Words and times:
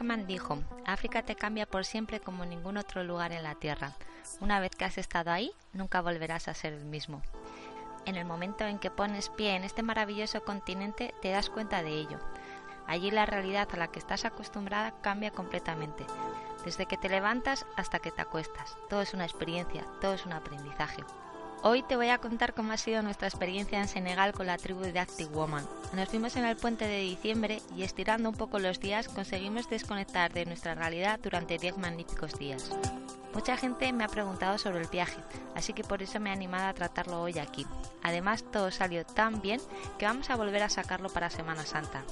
Jackman 0.00 0.26
dijo, 0.26 0.58
África 0.86 1.22
te 1.22 1.36
cambia 1.36 1.66
por 1.66 1.84
siempre 1.84 2.20
como 2.20 2.46
ningún 2.46 2.78
otro 2.78 3.04
lugar 3.04 3.32
en 3.32 3.42
la 3.42 3.54
Tierra. 3.54 3.92
Una 4.40 4.58
vez 4.58 4.70
que 4.70 4.86
has 4.86 4.96
estado 4.96 5.30
ahí, 5.30 5.52
nunca 5.74 6.00
volverás 6.00 6.48
a 6.48 6.54
ser 6.54 6.72
el 6.72 6.86
mismo. 6.86 7.20
En 8.06 8.16
el 8.16 8.24
momento 8.24 8.64
en 8.64 8.78
que 8.78 8.90
pones 8.90 9.28
pie 9.28 9.56
en 9.56 9.64
este 9.64 9.82
maravilloso 9.82 10.42
continente, 10.42 11.12
te 11.20 11.28
das 11.28 11.50
cuenta 11.50 11.82
de 11.82 11.90
ello. 11.90 12.18
Allí 12.86 13.10
la 13.10 13.26
realidad 13.26 13.68
a 13.74 13.76
la 13.76 13.88
que 13.88 13.98
estás 13.98 14.24
acostumbrada 14.24 14.94
cambia 15.02 15.32
completamente. 15.32 16.06
Desde 16.64 16.86
que 16.86 16.96
te 16.96 17.10
levantas 17.10 17.66
hasta 17.76 17.98
que 17.98 18.10
te 18.10 18.22
acuestas. 18.22 18.78
Todo 18.88 19.02
es 19.02 19.12
una 19.12 19.26
experiencia, 19.26 19.84
todo 20.00 20.14
es 20.14 20.24
un 20.24 20.32
aprendizaje. 20.32 21.04
Hoy 21.62 21.82
te 21.82 21.96
voy 21.96 22.08
a 22.08 22.16
contar 22.16 22.54
cómo 22.54 22.72
ha 22.72 22.78
sido 22.78 23.02
nuestra 23.02 23.28
experiencia 23.28 23.78
en 23.78 23.86
Senegal 23.86 24.32
con 24.32 24.46
la 24.46 24.56
tribu 24.56 24.80
de 24.80 24.98
Active 24.98 25.28
Woman. 25.28 25.68
Nos 25.92 26.08
fuimos 26.08 26.34
en 26.36 26.46
el 26.46 26.56
puente 26.56 26.88
de 26.88 27.00
diciembre 27.00 27.60
y 27.76 27.82
estirando 27.82 28.30
un 28.30 28.34
poco 28.34 28.58
los 28.58 28.80
días 28.80 29.08
conseguimos 29.08 29.68
desconectar 29.68 30.32
de 30.32 30.46
nuestra 30.46 30.74
realidad 30.74 31.20
durante 31.22 31.58
10 31.58 31.76
magníficos 31.76 32.38
días. 32.38 32.70
Mucha 33.34 33.58
gente 33.58 33.92
me 33.92 34.04
ha 34.04 34.08
preguntado 34.08 34.56
sobre 34.56 34.80
el 34.80 34.88
viaje, 34.88 35.20
así 35.54 35.74
que 35.74 35.84
por 35.84 36.02
eso 36.02 36.18
me 36.18 36.30
he 36.30 36.32
animado 36.32 36.66
a 36.66 36.72
tratarlo 36.72 37.20
hoy 37.20 37.38
aquí. 37.38 37.66
Además, 38.02 38.42
todo 38.50 38.70
salió 38.70 39.04
tan 39.04 39.42
bien 39.42 39.60
que 39.98 40.06
vamos 40.06 40.30
a 40.30 40.36
volver 40.36 40.62
a 40.62 40.70
sacarlo 40.70 41.10
para 41.10 41.28
Semana 41.28 41.66
Santa. 41.66 42.02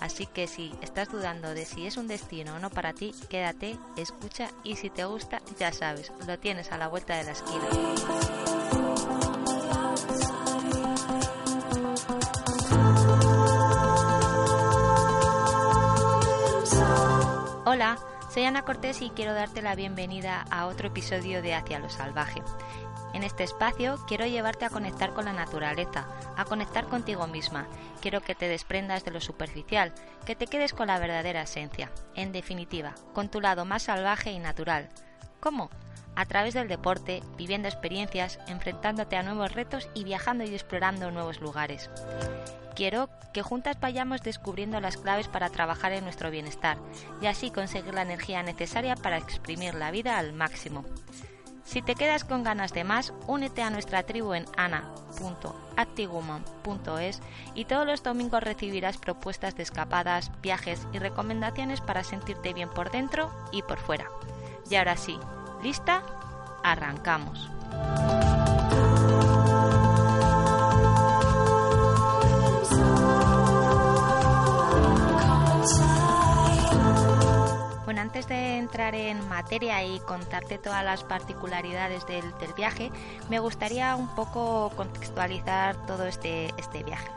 Así 0.00 0.26
que 0.26 0.48
si 0.48 0.74
estás 0.82 1.08
dudando 1.08 1.54
de 1.54 1.64
si 1.66 1.86
es 1.86 1.98
un 1.98 2.08
destino 2.08 2.56
o 2.56 2.58
no 2.58 2.68
para 2.68 2.92
ti, 2.92 3.14
quédate, 3.28 3.78
escucha 3.96 4.50
y 4.64 4.74
si 4.74 4.90
te 4.90 5.04
gusta, 5.04 5.40
ya 5.56 5.72
sabes, 5.72 6.12
lo 6.26 6.36
tienes 6.38 6.72
a 6.72 6.78
la 6.78 6.88
vuelta 6.88 7.16
de 7.16 7.24
la 7.24 7.32
esquina. 7.32 8.67
Hola, 17.64 17.98
soy 18.30 18.44
Ana 18.44 18.62
Cortés 18.62 19.02
y 19.02 19.10
quiero 19.10 19.34
darte 19.34 19.62
la 19.62 19.74
bienvenida 19.74 20.44
a 20.50 20.66
otro 20.66 20.88
episodio 20.88 21.42
de 21.42 21.54
Hacia 21.54 21.78
lo 21.78 21.88
Salvaje. 21.90 22.42
En 23.14 23.22
este 23.22 23.44
espacio 23.44 23.98
quiero 24.06 24.26
llevarte 24.26 24.64
a 24.64 24.70
conectar 24.70 25.12
con 25.12 25.26
la 25.26 25.32
naturaleza, 25.32 26.06
a 26.36 26.44
conectar 26.44 26.86
contigo 26.86 27.26
misma. 27.26 27.66
Quiero 28.00 28.20
que 28.20 28.34
te 28.34 28.48
desprendas 28.48 29.04
de 29.04 29.10
lo 29.10 29.20
superficial, 29.20 29.92
que 30.24 30.34
te 30.34 30.46
quedes 30.46 30.72
con 30.72 30.86
la 30.88 30.98
verdadera 30.98 31.42
esencia. 31.42 31.90
En 32.14 32.32
definitiva, 32.32 32.94
con 33.12 33.28
tu 33.28 33.40
lado 33.40 33.64
más 33.64 33.84
salvaje 33.84 34.30
y 34.30 34.38
natural. 34.38 34.88
¿Cómo? 35.40 35.70
A 36.16 36.26
través 36.26 36.54
del 36.54 36.68
deporte, 36.68 37.22
viviendo 37.36 37.68
experiencias, 37.68 38.40
enfrentándote 38.48 39.16
a 39.16 39.22
nuevos 39.22 39.52
retos 39.52 39.88
y 39.94 40.04
viajando 40.04 40.44
y 40.44 40.52
explorando 40.52 41.10
nuevos 41.10 41.40
lugares. 41.40 41.90
Quiero 42.74 43.08
que 43.32 43.42
juntas 43.42 43.78
vayamos 43.80 44.22
descubriendo 44.22 44.80
las 44.80 44.96
claves 44.96 45.28
para 45.28 45.50
trabajar 45.50 45.92
en 45.92 46.04
nuestro 46.04 46.30
bienestar 46.30 46.78
y 47.20 47.26
así 47.26 47.50
conseguir 47.50 47.94
la 47.94 48.02
energía 48.02 48.42
necesaria 48.42 48.96
para 48.96 49.16
exprimir 49.16 49.74
la 49.74 49.90
vida 49.90 50.18
al 50.18 50.32
máximo. 50.32 50.84
Si 51.68 51.82
te 51.82 51.94
quedas 51.94 52.24
con 52.24 52.42
ganas 52.42 52.72
de 52.72 52.82
más, 52.82 53.12
únete 53.26 53.62
a 53.62 53.68
nuestra 53.68 54.02
tribu 54.02 54.32
en 54.32 54.46
ana.activewoman.es 54.56 57.20
y 57.54 57.66
todos 57.66 57.86
los 57.86 58.02
domingos 58.02 58.42
recibirás 58.42 58.96
propuestas 58.96 59.54
de 59.54 59.64
escapadas, 59.64 60.32
viajes 60.40 60.88
y 60.94 60.98
recomendaciones 60.98 61.82
para 61.82 62.04
sentirte 62.04 62.54
bien 62.54 62.70
por 62.70 62.90
dentro 62.90 63.30
y 63.52 63.60
por 63.62 63.78
fuera. 63.78 64.08
Y 64.70 64.76
ahora 64.76 64.96
sí, 64.96 65.18
¿lista? 65.62 66.02
Arrancamos. 66.62 67.48
Bueno, 77.84 78.02
antes 78.02 78.28
de 78.28 78.58
entrar 78.58 78.94
en 78.94 79.26
materia 79.28 79.82
y 79.82 79.98
contarte 80.00 80.58
todas 80.58 80.84
las 80.84 81.04
particularidades 81.04 82.06
del, 82.06 82.22
viaje, 82.54 82.90
me 83.30 83.38
gustaría 83.38 83.96
un 83.96 84.14
poco 84.14 84.70
contextualizar 84.76 85.74
todo 85.86 86.04
este, 86.04 86.52
este 86.58 86.82
viaje. 86.82 87.08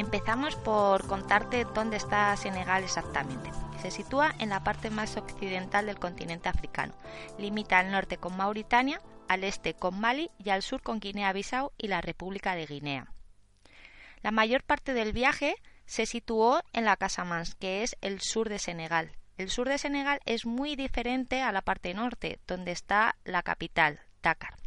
Empezamos 0.00 0.56
por 0.56 1.06
contarte 1.06 1.66
dónde 1.74 1.98
está 1.98 2.34
Senegal 2.38 2.82
exactamente. 2.82 3.50
Se 3.82 3.90
sitúa 3.90 4.34
en 4.38 4.48
la 4.48 4.64
parte 4.64 4.88
más 4.88 5.18
occidental 5.18 5.84
del 5.84 5.98
continente 5.98 6.48
africano. 6.48 6.94
Limita 7.38 7.78
al 7.78 7.90
norte 7.90 8.16
con 8.16 8.34
Mauritania, 8.34 9.02
al 9.28 9.44
este 9.44 9.74
con 9.74 10.00
Mali 10.00 10.30
y 10.38 10.48
al 10.48 10.62
sur 10.62 10.80
con 10.80 11.00
Guinea-Bissau 11.00 11.72
y 11.76 11.88
la 11.88 12.00
República 12.00 12.54
de 12.54 12.64
Guinea. 12.64 13.12
La 14.22 14.30
mayor 14.30 14.62
parte 14.62 14.94
del 14.94 15.12
viaje 15.12 15.54
se 15.84 16.06
situó 16.06 16.62
en 16.72 16.86
la 16.86 16.96
Casamance, 16.96 17.52
que 17.60 17.82
es 17.82 17.94
el 18.00 18.22
sur 18.22 18.48
de 18.48 18.58
Senegal, 18.58 19.12
el 19.36 19.50
sur 19.50 19.68
de 19.68 19.76
Senegal 19.76 20.20
es 20.24 20.46
muy 20.46 20.76
diferente 20.76 21.42
a 21.42 21.52
la 21.52 21.60
parte 21.60 21.92
norte, 21.92 22.40
donde 22.46 22.72
está 22.72 23.16
la 23.24 23.42
capital, 23.42 24.00
Dakar. 24.22 24.59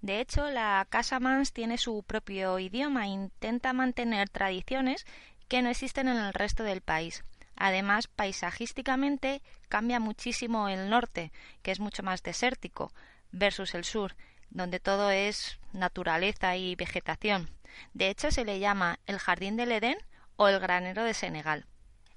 De 0.00 0.20
hecho, 0.20 0.50
la 0.50 0.86
Casa 0.88 1.20
Mans 1.20 1.52
tiene 1.52 1.78
su 1.78 2.02
propio 2.02 2.58
idioma 2.58 3.06
e 3.06 3.10
intenta 3.10 3.72
mantener 3.72 4.28
tradiciones 4.28 5.06
que 5.48 5.62
no 5.62 5.70
existen 5.70 6.08
en 6.08 6.16
el 6.16 6.32
resto 6.32 6.62
del 6.62 6.80
país. 6.80 7.24
Además, 7.56 8.06
paisajísticamente 8.06 9.42
cambia 9.68 9.98
muchísimo 9.98 10.68
el 10.68 10.90
norte, 10.90 11.32
que 11.62 11.70
es 11.70 11.80
mucho 11.80 12.02
más 12.02 12.22
desértico, 12.22 12.92
versus 13.32 13.74
el 13.74 13.84
sur, 13.84 14.14
donde 14.50 14.80
todo 14.80 15.10
es 15.10 15.58
naturaleza 15.72 16.56
y 16.56 16.74
vegetación. 16.74 17.50
De 17.94 18.10
hecho, 18.10 18.30
se 18.30 18.44
le 18.44 18.58
llama 18.58 18.98
el 19.06 19.18
Jardín 19.18 19.56
del 19.56 19.72
Edén 19.72 19.96
o 20.36 20.48
el 20.48 20.60
Granero 20.60 21.04
de 21.04 21.14
Senegal 21.14 21.66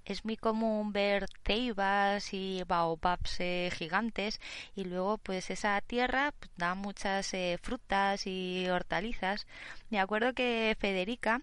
es 0.10 0.26
muy 0.26 0.38
común 0.38 0.92
ver 0.92 1.28
ceibas 1.46 2.34
y 2.34 2.64
baobabs 2.68 3.40
eh, 3.40 3.70
gigantes 3.74 4.42
y 4.76 4.84
luego 4.86 5.18
pues 5.20 5.50
esa 5.50 5.80
tierra 5.82 6.34
pues, 6.40 6.52
da 6.58 6.76
muchas 6.76 7.34
eh, 7.34 7.60
frutas 7.62 8.26
y 8.26 8.68
hortalizas. 8.70 9.46
Me 9.90 10.00
acuerdo 10.00 10.34
que 10.34 10.76
Federica 10.80 11.42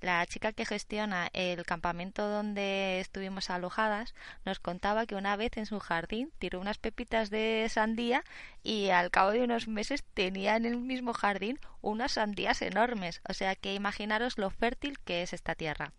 la 0.00 0.24
chica 0.26 0.52
que 0.52 0.64
gestiona 0.64 1.28
el 1.32 1.64
campamento 1.64 2.28
donde 2.28 3.00
estuvimos 3.00 3.50
alojadas 3.50 4.14
nos 4.44 4.60
contaba 4.60 5.06
que 5.06 5.16
una 5.16 5.36
vez 5.36 5.56
en 5.56 5.66
su 5.66 5.80
jardín 5.80 6.30
tiró 6.38 6.60
unas 6.60 6.78
pepitas 6.78 7.30
de 7.30 7.66
sandía 7.68 8.22
y 8.62 8.90
al 8.90 9.10
cabo 9.10 9.32
de 9.32 9.42
unos 9.42 9.66
meses 9.66 10.04
tenía 10.14 10.56
en 10.56 10.66
el 10.66 10.76
mismo 10.76 11.14
jardín 11.14 11.58
unas 11.80 12.12
sandías 12.12 12.62
enormes. 12.62 13.20
O 13.28 13.34
sea 13.34 13.56
que 13.56 13.74
imaginaros 13.74 14.38
lo 14.38 14.50
fértil 14.50 14.98
que 15.00 15.22
es 15.22 15.32
esta 15.32 15.56
tierra. 15.56 15.92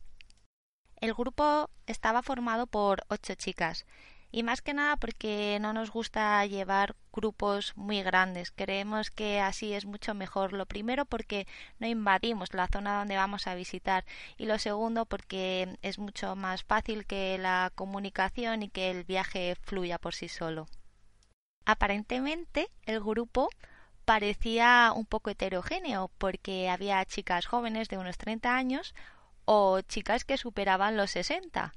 El 1.02 1.14
grupo 1.14 1.70
estaba 1.88 2.22
formado 2.22 2.68
por 2.68 3.04
ocho 3.08 3.36
chicas 3.36 3.86
y 4.32 4.44
más 4.44 4.62
que 4.62 4.74
nada 4.74 4.98
porque 4.98 5.58
no 5.62 5.74
nos 5.74 5.92
gusta 5.92 6.46
llevar 6.46 6.96
grupos 7.12 7.74
muy 7.76 8.04
grandes. 8.04 8.52
Creemos 8.52 9.10
que 9.10 9.40
así 9.40 9.74
es 9.74 9.86
mucho 9.86 10.14
mejor. 10.14 10.54
Lo 10.54 10.66
primero 10.66 11.06
porque 11.06 11.48
no 11.80 11.88
invadimos 11.88 12.54
la 12.54 12.68
zona 12.68 13.00
donde 13.00 13.16
vamos 13.16 13.48
a 13.48 13.56
visitar 13.56 14.06
y 14.38 14.46
lo 14.46 14.60
segundo 14.60 15.06
porque 15.06 15.78
es 15.82 15.98
mucho 15.98 16.36
más 16.36 16.64
fácil 16.64 17.06
que 17.06 17.38
la 17.38 17.72
comunicación 17.76 18.62
y 18.62 18.70
que 18.70 18.92
el 18.92 19.04
viaje 19.04 19.56
fluya 19.62 19.98
por 19.98 20.14
sí 20.14 20.28
solo. 20.28 20.68
Aparentemente 21.66 22.70
el 22.86 23.00
grupo 23.00 23.50
parecía 24.06 24.92
un 24.96 25.06
poco 25.06 25.30
heterogéneo 25.30 26.12
porque 26.18 26.70
había 26.70 27.04
chicas 27.06 27.46
jóvenes 27.46 27.90
de 27.90 27.98
unos 27.98 28.18
30 28.18 28.56
años, 28.56 28.94
o 29.52 29.82
chicas 29.82 30.26
que 30.26 30.38
superaban 30.38 30.96
los 30.96 31.10
60. 31.10 31.74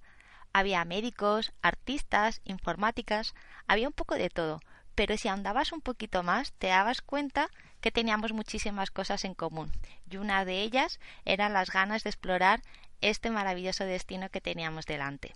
Había 0.52 0.84
médicos, 0.84 1.54
artistas, 1.62 2.42
informáticas, 2.44 3.34
había 3.66 3.88
un 3.88 3.94
poco 3.94 4.16
de 4.16 4.28
todo, 4.28 4.60
pero 4.94 5.16
si 5.16 5.28
ahondabas 5.28 5.72
un 5.72 5.80
poquito 5.80 6.22
más 6.22 6.52
te 6.52 6.66
dabas 6.66 7.00
cuenta 7.00 7.48
que 7.80 7.90
teníamos 7.90 8.34
muchísimas 8.34 8.90
cosas 8.90 9.24
en 9.24 9.32
común, 9.32 9.72
y 10.10 10.18
una 10.18 10.44
de 10.44 10.60
ellas 10.60 11.00
eran 11.24 11.54
las 11.54 11.70
ganas 11.70 12.04
de 12.04 12.10
explorar 12.10 12.60
este 13.00 13.30
maravilloso 13.30 13.86
destino 13.86 14.28
que 14.28 14.42
teníamos 14.42 14.84
delante. 14.84 15.32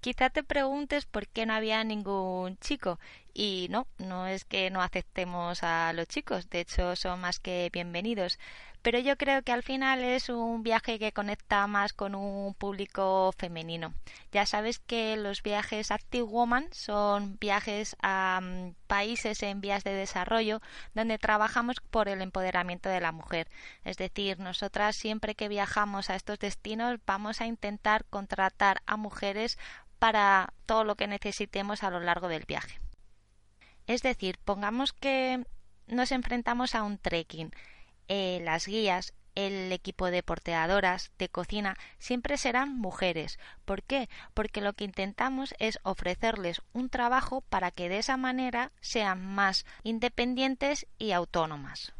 Quizá 0.00 0.30
te 0.30 0.44
preguntes 0.44 1.06
por 1.06 1.26
qué 1.26 1.44
no 1.44 1.54
había 1.54 1.82
ningún 1.82 2.56
chico. 2.58 3.00
Y 3.34 3.66
no, 3.68 3.88
no 3.98 4.26
es 4.28 4.44
que 4.44 4.70
no 4.70 4.80
aceptemos 4.80 5.64
a 5.64 5.92
los 5.92 6.06
chicos, 6.06 6.48
de 6.50 6.60
hecho 6.60 6.94
son 6.94 7.20
más 7.20 7.40
que 7.40 7.68
bienvenidos. 7.72 8.38
Pero 8.88 9.00
yo 9.00 9.18
creo 9.18 9.42
que 9.42 9.52
al 9.52 9.62
final 9.62 10.02
es 10.02 10.30
un 10.30 10.62
viaje 10.62 10.98
que 10.98 11.12
conecta 11.12 11.66
más 11.66 11.92
con 11.92 12.14
un 12.14 12.54
público 12.54 13.34
femenino. 13.36 13.92
Ya 14.32 14.46
sabes 14.46 14.78
que 14.78 15.18
los 15.18 15.42
viajes 15.42 15.90
Active 15.90 16.22
Woman 16.22 16.68
son 16.72 17.36
viajes 17.38 17.96
a 18.02 18.40
mm, 18.42 18.76
países 18.86 19.42
en 19.42 19.60
vías 19.60 19.84
de 19.84 19.92
desarrollo 19.92 20.62
donde 20.94 21.18
trabajamos 21.18 21.76
por 21.90 22.08
el 22.08 22.22
empoderamiento 22.22 22.88
de 22.88 23.02
la 23.02 23.12
mujer. 23.12 23.50
Es 23.84 23.98
decir, 23.98 24.40
nosotras 24.40 24.96
siempre 24.96 25.34
que 25.34 25.48
viajamos 25.48 26.08
a 26.08 26.14
estos 26.14 26.38
destinos 26.38 26.98
vamos 27.04 27.42
a 27.42 27.46
intentar 27.46 28.06
contratar 28.06 28.80
a 28.86 28.96
mujeres 28.96 29.58
para 29.98 30.54
todo 30.64 30.84
lo 30.84 30.94
que 30.96 31.08
necesitemos 31.08 31.82
a 31.82 31.90
lo 31.90 32.00
largo 32.00 32.28
del 32.28 32.46
viaje. 32.46 32.80
Es 33.86 34.00
decir, 34.00 34.38
pongamos 34.46 34.94
que 34.94 35.44
nos 35.88 36.10
enfrentamos 36.10 36.74
a 36.74 36.84
un 36.84 36.96
trekking. 36.96 37.52
Eh, 38.08 38.40
las 38.42 38.66
guías 38.66 39.14
el 39.38 39.70
equipo 39.70 40.10
de 40.10 40.24
porteadoras, 40.24 41.12
de 41.16 41.28
cocina, 41.28 41.76
siempre 42.00 42.36
serán 42.38 42.76
mujeres. 42.76 43.38
¿Por 43.64 43.84
qué? 43.84 44.08
Porque 44.34 44.60
lo 44.60 44.72
que 44.72 44.82
intentamos 44.82 45.54
es 45.60 45.78
ofrecerles 45.84 46.60
un 46.72 46.88
trabajo 46.90 47.42
para 47.42 47.70
que 47.70 47.88
de 47.88 47.98
esa 47.98 48.16
manera 48.16 48.72
sean 48.80 49.24
más 49.24 49.64
independientes 49.84 50.88
y 50.98 51.12
autónomas. 51.12 51.94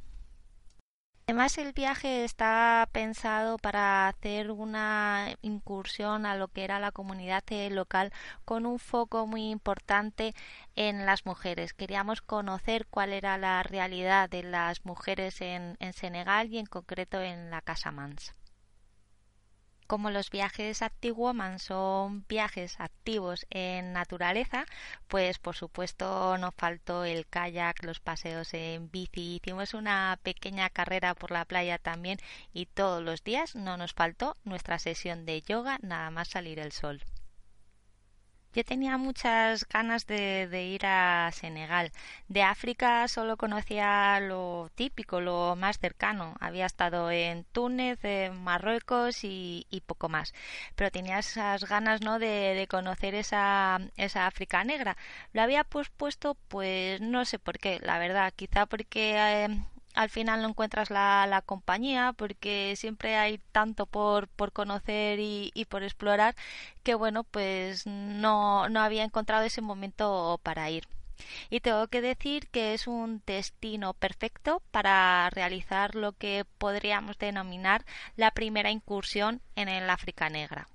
Además, 1.28 1.58
el 1.58 1.74
viaje 1.74 2.24
está 2.24 2.88
pensado 2.90 3.58
para 3.58 4.08
hacer 4.08 4.50
una 4.50 5.36
incursión 5.42 6.24
a 6.24 6.34
lo 6.34 6.48
que 6.48 6.64
era 6.64 6.80
la 6.80 6.90
comunidad 6.90 7.44
local 7.70 8.14
con 8.46 8.64
un 8.64 8.78
foco 8.78 9.26
muy 9.26 9.50
importante 9.50 10.32
en 10.74 11.04
las 11.04 11.26
mujeres. 11.26 11.74
Queríamos 11.74 12.22
conocer 12.22 12.86
cuál 12.86 13.12
era 13.12 13.36
la 13.36 13.62
realidad 13.62 14.30
de 14.30 14.42
las 14.42 14.86
mujeres 14.86 15.42
en, 15.42 15.76
en 15.80 15.92
Senegal 15.92 16.48
y 16.50 16.56
en 16.56 16.64
concreto 16.66 17.20
en 17.20 17.50
la 17.50 17.60
Casa 17.60 17.92
Mans 17.92 18.34
como 19.88 20.10
los 20.10 20.30
viajes 20.30 20.84
Woman 21.16 21.58
son 21.58 22.24
viajes 22.28 22.78
activos 22.78 23.46
en 23.48 23.94
naturaleza, 23.94 24.66
pues 25.08 25.38
por 25.38 25.56
supuesto 25.56 26.36
nos 26.36 26.54
faltó 26.54 27.04
el 27.04 27.26
kayak, 27.26 27.82
los 27.82 27.98
paseos 27.98 28.52
en 28.52 28.90
bici, 28.90 29.36
hicimos 29.36 29.72
una 29.72 30.18
pequeña 30.22 30.68
carrera 30.68 31.14
por 31.14 31.30
la 31.30 31.46
playa 31.46 31.78
también 31.78 32.18
y 32.52 32.66
todos 32.66 33.02
los 33.02 33.24
días 33.24 33.56
no 33.56 33.78
nos 33.78 33.94
faltó 33.94 34.36
nuestra 34.44 34.78
sesión 34.78 35.24
de 35.24 35.40
yoga 35.40 35.78
nada 35.82 36.10
más 36.10 36.28
salir 36.28 36.58
el 36.58 36.72
sol. 36.72 37.02
Yo 38.58 38.64
tenía 38.64 38.96
muchas 38.98 39.68
ganas 39.68 40.04
de, 40.08 40.48
ir 40.64 40.84
a 40.84 41.30
Senegal. 41.30 41.92
De 42.26 42.42
África 42.42 43.06
solo 43.06 43.36
conocía 43.36 44.18
lo 44.18 44.68
típico, 44.74 45.20
lo 45.20 45.54
más 45.54 45.78
cercano. 45.78 46.34
Había 46.40 46.66
estado 46.66 47.08
en 47.12 47.44
Túnez, 47.52 48.04
en 48.04 48.42
Marruecos 48.42 49.20
y, 49.22 49.64
poco 49.86 50.08
más. 50.08 50.34
Pero 50.74 50.90
tenía 50.90 51.20
esas 51.20 51.68
ganas 51.68 52.00
¿no? 52.00 52.18
de, 52.18 52.66
conocer 52.68 53.14
esa, 53.14 53.78
esa 53.96 54.26
África 54.26 54.64
negra. 54.64 54.96
Lo 55.32 55.42
había 55.42 55.62
pospuesto, 55.62 56.36
pues 56.48 57.00
no 57.00 57.24
sé 57.26 57.38
por 57.38 57.60
qué, 57.60 57.78
la 57.80 58.00
verdad. 58.00 58.32
Quizá 58.34 58.66
porque 58.66 59.44
eh, 59.44 59.48
al 59.98 60.10
final 60.10 60.42
no 60.42 60.48
encuentras 60.50 60.90
la, 60.90 61.26
la 61.26 61.42
compañía 61.42 62.12
porque 62.16 62.76
siempre 62.76 63.16
hay 63.16 63.38
tanto 63.50 63.84
por, 63.84 64.28
por 64.28 64.52
conocer 64.52 65.18
y, 65.18 65.50
y, 65.54 65.64
por 65.64 65.82
explorar 65.82 66.36
que 66.84 66.94
bueno 66.94 67.24
pues 67.24 67.84
no, 67.84 68.68
no 68.68 68.80
había 68.80 69.02
encontrado 69.02 69.42
ese 69.44 69.60
momento 69.60 70.38
para 70.44 70.70
ir. 70.70 70.86
Y 71.50 71.58
tengo 71.58 71.88
que 71.88 72.00
decir 72.00 72.46
que 72.50 72.74
es 72.74 72.86
un 72.86 73.22
destino 73.26 73.92
perfecto 73.92 74.62
para 74.70 75.30
realizar 75.30 75.96
lo 75.96 76.12
que 76.12 76.44
podríamos 76.58 77.18
denominar 77.18 77.84
la 78.14 78.30
primera 78.30 78.70
incursión 78.70 79.42
en 79.56 79.68
el 79.68 79.90
África 79.90 80.28
Negra. 80.30 80.68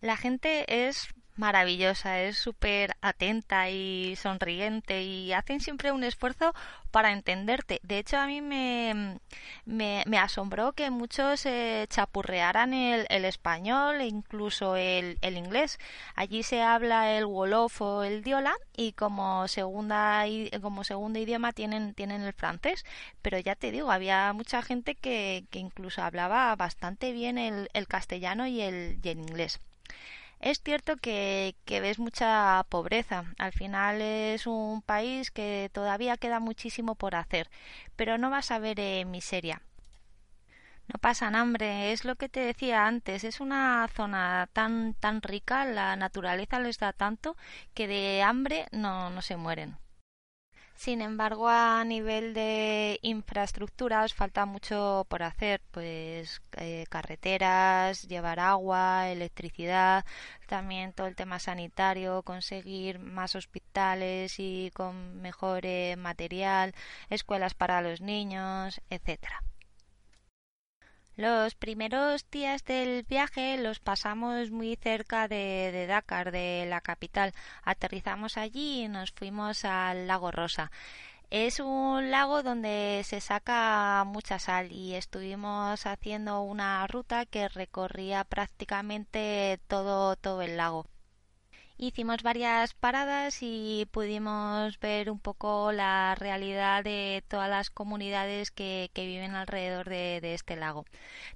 La 0.00 0.16
gente 0.16 0.88
es 0.88 1.14
maravillosa, 1.40 2.20
es 2.20 2.38
súper 2.38 2.94
atenta 3.00 3.70
y 3.70 4.14
sonriente 4.16 5.02
y 5.02 5.32
hacen 5.32 5.60
siempre 5.60 5.90
un 5.90 6.04
esfuerzo 6.04 6.54
para 6.90 7.12
entenderte. 7.12 7.80
De 7.82 7.98
hecho, 7.98 8.18
a 8.18 8.26
mí 8.26 8.40
me, 8.42 9.18
me, 9.64 10.18
asombró 10.18 10.72
que 10.72 10.90
muchos 10.90 11.46
eh, 11.46 11.86
chapurrearan 11.88 12.74
el, 12.74 13.06
el, 13.08 13.24
español 13.24 14.00
e 14.00 14.06
incluso 14.06 14.76
el, 14.76 15.18
el, 15.22 15.36
inglés. 15.36 15.78
Allí 16.14 16.42
se 16.42 16.62
habla 16.62 17.12
el 17.16 17.24
wolof 17.24 17.80
o 17.80 18.02
el 18.04 18.22
diola 18.22 18.54
y 18.76 18.92
como 18.92 19.48
segunda 19.48 20.24
como 20.60 20.84
segundo 20.84 21.18
idioma 21.18 21.52
tienen, 21.52 21.94
tienen 21.94 22.22
el 22.22 22.34
francés. 22.34 22.84
Pero 23.22 23.38
ya 23.38 23.54
te 23.56 23.70
digo, 23.70 23.90
había 23.90 24.32
mucha 24.34 24.62
gente 24.62 24.94
que, 24.94 25.44
que 25.50 25.58
incluso 25.58 26.02
hablaba 26.02 26.54
bastante 26.56 27.12
bien 27.12 27.38
el, 27.38 27.70
el 27.72 27.86
castellano 27.88 28.46
y 28.46 28.60
el, 28.60 28.98
y 29.02 29.08
el 29.08 29.18
inglés. 29.20 29.60
Es 30.40 30.60
cierto 30.62 30.96
que, 30.96 31.54
ves 31.66 31.98
mucha 31.98 32.64
pobreza. 32.68 33.24
Al 33.38 33.52
final 33.52 34.00
es 34.02 34.46
un 34.46 34.82
país 34.82 35.30
que 35.30 35.70
todavía 35.72 36.16
queda 36.16 36.40
muchísimo 36.40 36.94
por 36.94 37.14
hacer, 37.14 37.48
pero 37.96 38.18
no 38.18 38.30
vas 38.30 38.50
a 38.50 38.58
ver 38.58 38.80
eh, 38.80 39.04
miseria. 39.04 39.62
No 40.88 40.98
pasan 41.00 41.36
hambre, 41.36 41.92
es 41.92 42.04
lo 42.04 42.16
que 42.16 42.28
te 42.28 42.40
decía 42.40 42.86
antes, 42.86 43.24
es 43.24 43.40
una 43.40 43.88
zona 43.94 44.48
tan 44.52 44.94
tan 44.94 45.22
rica, 45.22 45.64
la 45.64 45.96
naturaleza 45.96 46.58
les 46.60 46.78
da 46.78 46.92
tanto 46.92 47.36
que 47.74 47.86
de 47.86 48.22
hambre 48.22 48.66
no, 48.72 49.10
no 49.10 49.22
se 49.22 49.36
mueren. 49.36 49.76
Sin 50.84 51.02
embargo, 51.02 51.46
a 51.50 51.84
nivel 51.84 52.32
de 52.32 52.98
infraestructuras 53.02 54.14
falta 54.14 54.46
mucho 54.46 55.04
por 55.10 55.22
hacer, 55.22 55.60
pues 55.72 56.40
eh, 56.56 56.86
carreteras, 56.88 58.08
llevar 58.08 58.40
agua, 58.40 59.10
electricidad, 59.10 60.06
también 60.46 60.94
todo 60.94 61.06
el 61.06 61.16
tema 61.16 61.38
sanitario, 61.38 62.22
conseguir 62.22 62.98
más 62.98 63.34
hospitales 63.36 64.36
y 64.38 64.70
con 64.72 65.20
mejor 65.20 65.66
eh, 65.66 65.96
material, 65.98 66.74
escuelas 67.10 67.52
para 67.52 67.82
los 67.82 68.00
niños, 68.00 68.80
etcétera. 68.88 69.42
Los 71.20 71.54
primeros 71.54 72.24
días 72.30 72.64
del 72.64 73.02
viaje 73.02 73.58
los 73.58 73.78
pasamos 73.78 74.50
muy 74.50 74.76
cerca 74.76 75.28
de, 75.28 75.84
Dakar, 75.86 76.32
de 76.32 76.64
la 76.66 76.80
capital. 76.80 77.34
Aterrizamos 77.62 78.38
allí 78.38 78.84
y 78.84 78.88
nos 78.88 79.10
fuimos 79.12 79.66
al 79.66 80.06
lago 80.06 80.30
Rosa. 80.30 80.72
Es 81.28 81.60
un 81.60 82.10
lago 82.10 82.42
donde 82.42 83.02
se 83.04 83.20
saca 83.20 84.02
mucha 84.06 84.38
sal 84.38 84.72
y 84.72 84.94
estuvimos 84.94 85.84
haciendo 85.84 86.40
una 86.40 86.86
ruta 86.86 87.26
que 87.26 87.50
recorría 87.50 88.24
prácticamente 88.24 89.60
todo, 89.68 90.16
todo 90.16 90.40
el 90.40 90.56
lago. 90.56 90.86
Hicimos 91.82 92.22
varias 92.22 92.74
paradas 92.74 93.38
y 93.40 93.88
pudimos 93.90 94.78
ver 94.80 95.10
un 95.10 95.18
poco 95.18 95.72
la 95.72 96.14
realidad 96.14 96.84
de 96.84 97.24
todas 97.26 97.48
las 97.48 97.70
comunidades 97.70 98.50
que, 98.50 98.90
viven 98.94 99.34
alrededor 99.34 99.88
de, 99.88 100.34
este 100.34 100.56
lago. 100.56 100.84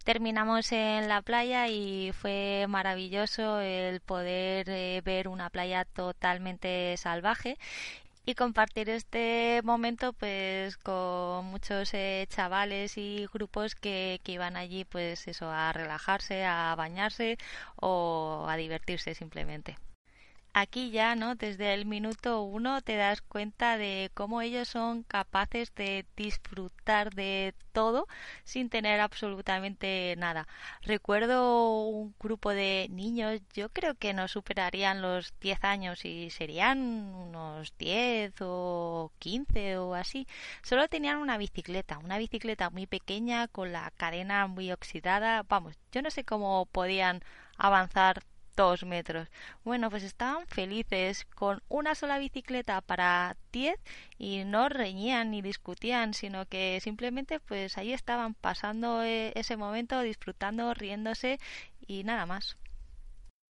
Terminamos 0.04 0.70
en 0.72 1.08
la 1.08 1.22
playa 1.22 1.68
y 1.68 2.12
fue 2.12 2.66
maravilloso 2.68 3.60
el 3.60 4.00
poder 4.00 4.68
eh, 4.68 5.00
ver 5.02 5.28
una 5.28 5.48
playa 5.48 5.86
totalmente 5.86 6.94
salvaje 6.98 7.56
y 8.26 8.34
compartir 8.34 8.90
este 8.90 9.62
momento 9.64 10.12
pues 10.12 10.76
con 10.76 11.46
muchos 11.46 11.94
eh, 11.94 12.26
chavales 12.28 12.98
y 12.98 13.26
grupos 13.32 13.74
que, 13.74 14.20
que, 14.24 14.32
iban 14.32 14.56
allí 14.58 14.84
pues 14.84 15.26
eso 15.26 15.50
a 15.50 15.72
relajarse, 15.72 16.44
a 16.44 16.74
bañarse 16.76 17.38
o 17.76 18.44
a 18.46 18.56
divertirse 18.56 19.14
simplemente 19.14 19.78
aquí 20.54 20.90
ya, 20.90 21.16
¿no? 21.16 21.34
Desde 21.34 21.74
el 21.74 21.84
minuto 21.86 22.42
uno 22.42 22.80
te 22.80 22.96
das 22.96 23.20
cuenta 23.22 23.76
de 23.76 24.10
cómo 24.14 24.40
ellos 24.40 24.68
son 24.68 25.02
capaces 25.02 25.74
de 25.74 26.06
disfrutar 26.16 27.12
de 27.14 27.54
todo 27.72 28.06
sin 28.44 28.70
tener 28.70 29.00
absolutamente 29.00 30.14
nada. 30.16 30.46
Recuerdo 30.82 31.80
un 31.88 32.14
grupo 32.20 32.50
de 32.50 32.88
niños, 32.90 33.40
yo 33.52 33.68
creo 33.70 33.94
que 33.96 34.14
no 34.14 34.28
superarían 34.28 35.02
los 35.02 35.34
10 35.40 35.62
años 35.64 36.04
y 36.04 36.30
serían 36.30 36.78
unos 37.14 37.76
10 37.78 38.34
o 38.40 39.12
15 39.18 39.78
o 39.78 39.94
así. 39.94 40.26
Solo 40.62 40.88
tenían 40.88 41.18
una 41.18 41.36
bicicleta, 41.38 41.98
una 41.98 42.18
bicicleta 42.18 42.70
muy 42.70 42.86
pequeña 42.86 43.48
con 43.48 43.72
la 43.72 43.90
cadena 43.96 44.46
muy 44.46 44.70
oxidada. 44.72 45.42
Vamos, 45.48 45.76
yo 45.92 46.00
no 46.02 46.10
sé 46.10 46.24
cómo 46.24 46.66
podían 46.66 47.22
avanzar 47.56 48.22
dos 48.56 48.84
metros. 48.84 49.28
Bueno, 49.64 49.90
pues 49.90 50.02
estaban 50.02 50.46
felices 50.46 51.24
con 51.34 51.62
una 51.68 51.94
sola 51.94 52.18
bicicleta 52.18 52.80
para 52.80 53.36
diez 53.52 53.78
y 54.18 54.44
no 54.44 54.68
reñían 54.68 55.30
ni 55.30 55.42
discutían, 55.42 56.14
sino 56.14 56.46
que 56.46 56.80
simplemente 56.82 57.40
pues 57.40 57.78
ahí 57.78 57.92
estaban 57.92 58.34
pasando 58.34 59.02
eh, 59.02 59.32
ese 59.34 59.56
momento, 59.56 60.00
disfrutando, 60.00 60.74
riéndose 60.74 61.38
y 61.86 62.04
nada 62.04 62.26
más. 62.26 62.56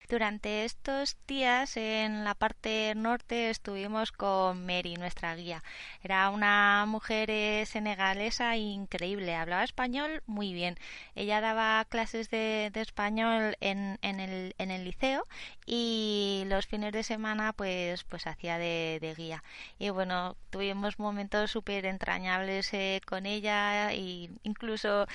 Durante 0.09 0.67
estos 0.67 1.17
días 1.27 1.79
en 1.79 2.25
la 2.25 2.35
parte 2.35 2.93
norte 2.95 3.49
estuvimos 3.49 4.13
con 4.13 4.67
Mary, 4.67 4.97
nuestra 4.97 5.35
guía. 5.35 5.63
Era 6.03 6.29
una 6.29 6.85
mujer 6.87 7.31
eh, 7.31 7.65
senegalesa 7.65 8.55
increíble, 8.59 9.35
hablaba 9.35 9.65
español 9.65 10.23
muy 10.27 10.53
bien. 10.53 10.77
Ella 11.15 11.41
daba 11.41 11.83
clases 11.87 12.29
de, 12.29 12.71
español 12.75 13.57
en, 13.61 13.99
el, 14.03 14.55
en, 14.59 14.71
el, 14.71 14.85
liceo 14.85 15.27
y 15.65 16.45
los 16.49 16.67
fines 16.67 16.93
de 16.93 17.03
semana 17.03 17.55
pues, 17.55 18.05
pues 18.05 18.27
hacía 18.27 18.59
de, 18.59 19.15
guía. 19.17 19.43
Y 19.79 19.89
bueno, 19.89 20.37
tuvimos 20.51 20.99
momentos 20.99 21.51
súper 21.51 21.87
entrañables 21.87 22.75
eh, 22.75 23.01
con 23.07 23.25
ella 23.25 23.93
e 23.93 24.29
incluso 24.43 25.07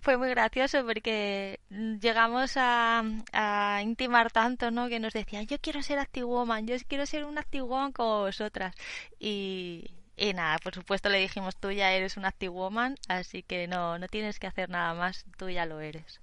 fue 0.00 0.16
muy 0.16 0.30
gracioso 0.30 0.84
porque 0.84 1.60
llegamos 1.70 2.52
a, 2.56 3.02
intimar 3.82 4.30
tanto, 4.32 4.70
¿no? 4.70 4.88
Que 4.88 5.00
nos 5.00 5.12
decían, 5.12 5.46
yo 5.46 5.58
quiero 5.60 5.82
ser 5.82 5.98
Active 5.98 6.24
Woman, 6.26 6.66
yo 6.66 6.76
quiero 6.88 7.06
ser 7.06 7.24
un 7.24 7.38
Active 7.38 7.62
Woman 7.64 7.92
como 7.92 8.20
vosotras. 8.20 8.74
Y, 9.18 9.90
Y 10.16 10.34
nada, 10.34 10.58
por 10.58 10.74
supuesto 10.74 11.08
le 11.08 11.18
dijimos, 11.18 11.56
tú 11.56 11.70
ya 11.70 11.92
eres 11.92 12.16
un 12.18 12.26
active 12.26 12.50
woman, 12.50 12.96
así 13.08 13.42
que 13.42 13.66
no, 13.68 13.98
no 13.98 14.06
tienes 14.06 14.38
que 14.38 14.46
hacer 14.46 14.68
nada 14.68 14.92
más, 14.94 15.24
tú 15.38 15.48
ya 15.48 15.64
lo 15.64 15.80
eres. 15.80 16.20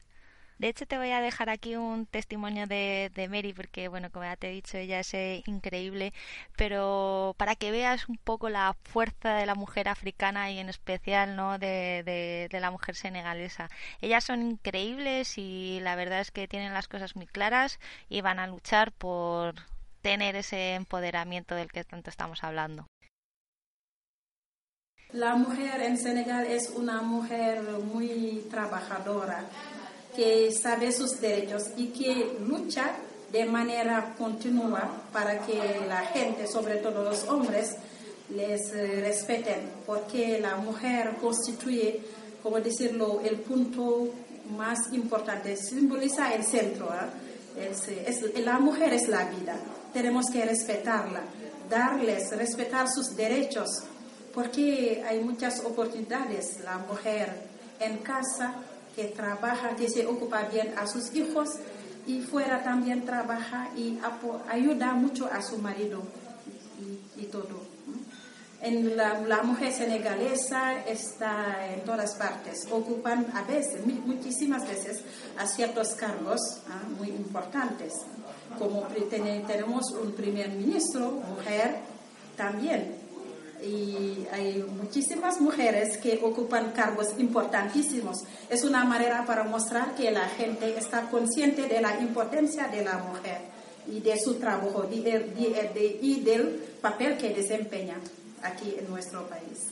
De 0.59 0.69
hecho, 0.69 0.87
te 0.87 0.97
voy 0.97 1.11
a 1.11 1.21
dejar 1.21 1.49
aquí 1.49 1.75
un 1.75 2.07
testimonio 2.07 2.65
de, 2.65 3.11
de 3.13 3.29
Mary, 3.29 3.53
porque, 3.53 3.89
bueno, 3.89 4.09
como 4.11 4.25
ya 4.25 4.35
te 4.35 4.49
he 4.49 4.53
dicho, 4.53 4.77
ella 4.77 4.99
es 4.99 5.13
eh, 5.13 5.43
increíble, 5.45 6.13
pero 6.55 7.35
para 7.37 7.55
que 7.55 7.69
veas 7.69 8.09
un 8.09 8.17
poco 8.17 8.49
la 8.49 8.75
fuerza 8.83 9.35
de 9.35 9.45
la 9.45 9.53
mujer 9.53 9.87
africana 9.87 10.49
y 10.49 10.57
en 10.57 10.69
especial, 10.69 11.35
¿no?, 11.35 11.59
de, 11.59 12.01
de, 12.03 12.47
de 12.51 12.59
la 12.59 12.71
mujer 12.71 12.95
senegalesa. 12.95 13.69
Ellas 14.01 14.23
son 14.23 14.41
increíbles 14.41 15.37
y 15.37 15.79
la 15.81 15.95
verdad 15.95 16.21
es 16.21 16.31
que 16.31 16.47
tienen 16.47 16.73
las 16.73 16.87
cosas 16.87 17.15
muy 17.15 17.27
claras 17.27 17.79
y 18.09 18.21
van 18.21 18.39
a 18.39 18.47
luchar 18.47 18.91
por 18.91 19.53
tener 20.01 20.35
ese 20.35 20.73
empoderamiento 20.73 21.53
del 21.53 21.71
que 21.71 21.83
tanto 21.83 22.09
estamos 22.09 22.43
hablando. 22.43 22.87
La 25.11 25.35
mujer 25.35 25.81
en 25.81 25.97
Senegal 25.97 26.47
es 26.47 26.69
una 26.71 27.01
mujer 27.01 27.61
muy 27.61 28.45
trabajadora 28.49 29.45
que 30.17 30.51
sabe 30.51 30.91
sus 30.91 31.21
derechos 31.21 31.67
y 31.77 31.89
que 31.89 32.39
lucha 32.41 32.91
de 33.31 33.45
manera 33.45 34.15
continua 34.17 35.03
para 35.13 35.45
que 35.45 35.85
la 35.87 36.01
gente, 36.07 36.47
sobre 36.47 36.77
todo 36.77 37.03
los 37.03 37.23
hombres, 37.25 37.75
les 38.29 38.73
eh, 38.73 39.01
respeten, 39.01 39.69
porque 39.85 40.39
la 40.39 40.55
mujer 40.55 41.17
constituye, 41.21 42.01
como 42.41 42.59
decirlo, 42.59 43.21
el 43.23 43.37
punto 43.37 44.07
más 44.57 44.91
importante, 44.91 45.55
simboliza 45.55 46.33
el 46.33 46.43
centro. 46.43 46.89
Es, 47.55 48.35
la 48.43 48.57
mujer 48.57 48.93
es 48.93 49.07
la 49.07 49.25
vida, 49.25 49.55
tenemos 49.93 50.31
que 50.31 50.43
respetarla, 50.43 51.21
darles, 51.69 52.35
respetar 52.35 52.87
sus 52.89 53.15
derechos, 53.15 53.69
porque 54.33 55.03
hay 55.07 55.19
muchas 55.19 55.63
oportunidades. 55.63 56.59
La 56.63 56.79
mujer 56.79 57.29
en 57.79 57.97
casa 57.97 58.55
que 58.97 59.05
trabaja, 59.09 59.75
que 59.75 59.87
se 59.87 60.07
ocupa 60.07 60.41
bien 60.51 60.73
a 60.75 60.87
sus 60.87 61.13
hijos 61.13 61.49
y 62.07 62.19
fuera 62.21 62.63
también 62.63 63.05
trabaja 63.05 63.69
y 63.77 63.99
ayuda 64.49 64.93
mucho 64.93 65.29
a 65.31 65.39
su 65.43 65.59
marido 65.59 66.01
y, 67.15 67.25
todo. 67.25 67.67
En 68.59 68.97
la, 68.97 69.43
mujer 69.43 69.71
senegalesa 69.71 70.83
está 70.87 71.71
en 71.71 71.81
todas 71.81 72.15
partes, 72.15 72.67
ocupan 72.71 73.27
a 73.35 73.43
veces, 73.43 73.85
muchísimas 73.85 74.67
veces, 74.67 75.03
a 75.37 75.45
ciertos 75.45 75.89
cargos 75.89 76.39
¿ah? 76.67 76.81
muy 76.97 77.09
importantes. 77.09 77.93
Como 78.57 78.87
tenemos 79.11 79.91
un 79.91 80.13
primer 80.13 80.49
ministro, 80.49 81.11
mujer, 81.11 81.81
también 82.35 83.06
y 83.63 84.27
hay 84.31 84.63
muchísimas 84.63 85.39
mujeres 85.41 85.97
que 85.97 86.19
ocupan 86.21 86.71
cargos 86.71 87.07
importantísimos. 87.17 88.17
Es 88.49 88.63
una 88.63 88.83
manera 88.83 89.25
para 89.25 89.43
mostrar 89.43 89.95
que 89.95 90.11
la 90.11 90.27
gente 90.29 90.77
está 90.77 91.09
consciente 91.09 91.67
de 91.67 91.81
la 91.81 91.99
importancia 91.99 92.67
de 92.67 92.83
la 92.83 92.97
mujer 92.99 93.41
y 93.87 93.99
de 93.99 94.19
su 94.19 94.35
trabajo 94.35 94.87
y, 94.91 94.99
y 96.01 96.21
del 96.21 96.47
papel 96.81 97.17
que 97.17 97.33
desempeña 97.33 97.95
aquí 98.43 98.75
en 98.77 98.89
nuestro 98.89 99.27
país. 99.27 99.71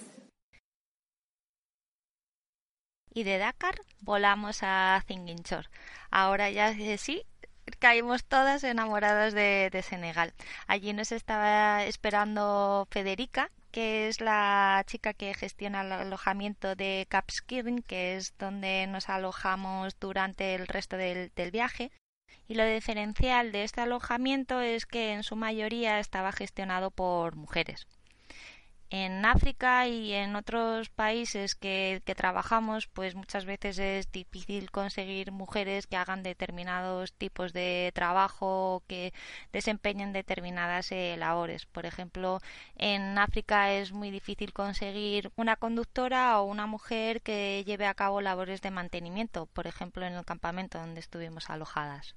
Y 3.13 3.23
de 3.23 3.37
Dakar 3.37 3.75
volamos 4.01 4.59
a 4.61 5.01
Zinguinchor. 5.07 5.69
Ahora 6.11 6.49
ya 6.49 6.73
sí, 6.97 7.23
caímos 7.79 8.25
todas 8.25 8.63
enamoradas 8.63 9.33
de, 9.33 9.69
de, 9.71 9.81
Senegal. 9.81 10.33
Allí 10.67 10.93
nos 10.93 11.11
estaba 11.11 11.85
esperando 11.85 12.87
Federica, 12.91 13.51
que 13.75 14.07
es 14.07 14.21
la 14.21 14.85
chica 14.87 15.13
que 15.13 15.33
gestiona 15.33 15.81
el 15.81 15.91
alojamiento 15.91 16.75
de 16.75 17.05
Capskirin, 17.09 17.81
que 17.81 18.15
es 18.15 18.33
donde 18.37 18.87
nos 18.87 19.09
alojamos 19.09 19.99
durante 19.99 20.55
el 20.55 20.65
resto 20.65 20.95
del, 20.95 21.33
del 21.35 21.51
viaje. 21.51 21.91
Y 22.47 22.55
lo 22.55 22.65
diferencial 22.65 23.51
de 23.51 23.65
este 23.65 23.81
alojamiento 23.81 24.61
es 24.61 24.85
que 24.85 25.11
en 25.11 25.23
su 25.23 25.35
mayoría 25.35 25.99
estaba 25.99 26.31
gestionado 26.31 26.89
por 26.89 27.35
mujeres 27.35 27.85
en 29.03 29.25
África 29.25 29.87
y 29.87 30.13
en 30.13 30.35
otros 30.35 30.89
países 30.89 31.55
que, 31.55 32.01
trabajamos, 32.15 32.87
pues 32.87 33.15
muchas 33.15 33.45
veces 33.45 33.77
es 33.79 34.11
difícil 34.11 34.71
conseguir 34.71 35.31
mujeres 35.31 35.87
que 35.87 35.97
hagan 35.97 36.23
determinados 36.23 37.13
tipos 37.13 37.51
de 37.53 37.91
trabajo 37.93 38.83
que 38.87 39.13
desempeñen 39.51 40.13
determinadas 40.13 40.91
eh, 40.91 41.15
labores. 41.17 41.65
Por 41.65 41.85
ejemplo, 41.85 42.39
en 42.75 43.17
África 43.17 43.73
es 43.73 43.91
muy 43.91 44.11
difícil 44.11 44.53
conseguir 44.53 45.31
una 45.35 45.55
conductora 45.57 46.39
o 46.39 46.45
una 46.45 46.65
mujer 46.65 47.21
que 47.21 47.63
lleve 47.65 47.87
a 47.87 47.95
cabo 47.95 48.21
labores 48.21 48.61
de 48.61 48.71
mantenimiento, 48.71 49.47
por 49.47 49.67
ejemplo, 49.67 50.05
en 50.05 50.13
el 50.13 50.25
campamento 50.25 50.79
donde 50.79 51.01
estuvimos 51.01 51.49
alojadas. 51.49 52.15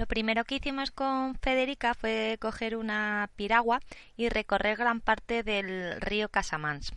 Lo 0.00 0.06
primero 0.06 0.46
que 0.46 0.54
hicimos 0.54 0.90
con 0.90 1.34
Federica 1.34 1.92
fue 1.92 2.38
coger 2.40 2.74
una 2.74 3.28
piragua 3.36 3.82
y 4.16 4.30
recorrer 4.30 4.78
gran 4.78 5.02
parte 5.02 5.42
del 5.42 6.00
río 6.00 6.30
Casamans. 6.30 6.94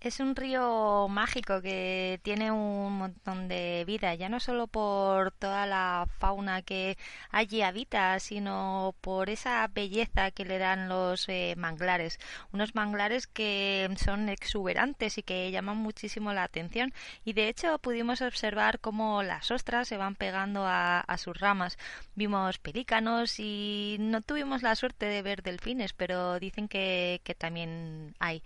Es 0.00 0.20
un 0.20 0.36
río 0.36 1.08
mágico 1.08 1.62
que 1.62 2.20
tiene 2.22 2.50
un 2.50 2.98
montón 2.98 3.48
de 3.48 3.84
vida, 3.86 4.14
ya 4.14 4.28
no 4.28 4.40
solo 4.40 4.66
por 4.66 5.32
toda 5.32 5.66
la 5.66 6.06
fauna 6.18 6.62
que 6.62 6.98
allí 7.30 7.62
habita, 7.62 8.18
sino 8.20 8.94
por 9.00 9.30
esa 9.30 9.66
belleza 9.68 10.30
que 10.30 10.44
le 10.44 10.58
dan 10.58 10.88
los 10.88 11.28
eh, 11.28 11.54
manglares. 11.56 12.18
Unos 12.52 12.74
manglares 12.74 13.26
que 13.26 13.88
son 13.96 14.28
exuberantes 14.28 15.18
y 15.18 15.22
que 15.22 15.50
llaman 15.50 15.78
muchísimo 15.78 16.32
la 16.32 16.44
atención. 16.44 16.92
Y 17.24 17.32
de 17.32 17.48
hecho 17.48 17.78
pudimos 17.78 18.20
observar 18.20 18.80
cómo 18.80 19.22
las 19.22 19.50
ostras 19.50 19.88
se 19.88 19.96
van 19.96 20.14
pegando 20.14 20.64
a, 20.66 21.04
sus 21.18 21.38
ramas. 21.38 21.78
Vimos 22.14 22.58
pelícanos 22.58 23.40
y 23.40 23.96
no 23.98 24.20
tuvimos 24.20 24.62
la 24.62 24.74
suerte 24.76 25.06
de 25.06 25.22
ver 25.22 25.42
delfines, 25.42 25.92
pero 25.94 26.38
dicen 26.38 26.68
que 26.68 27.20
también 27.38 28.14
hay. 28.18 28.42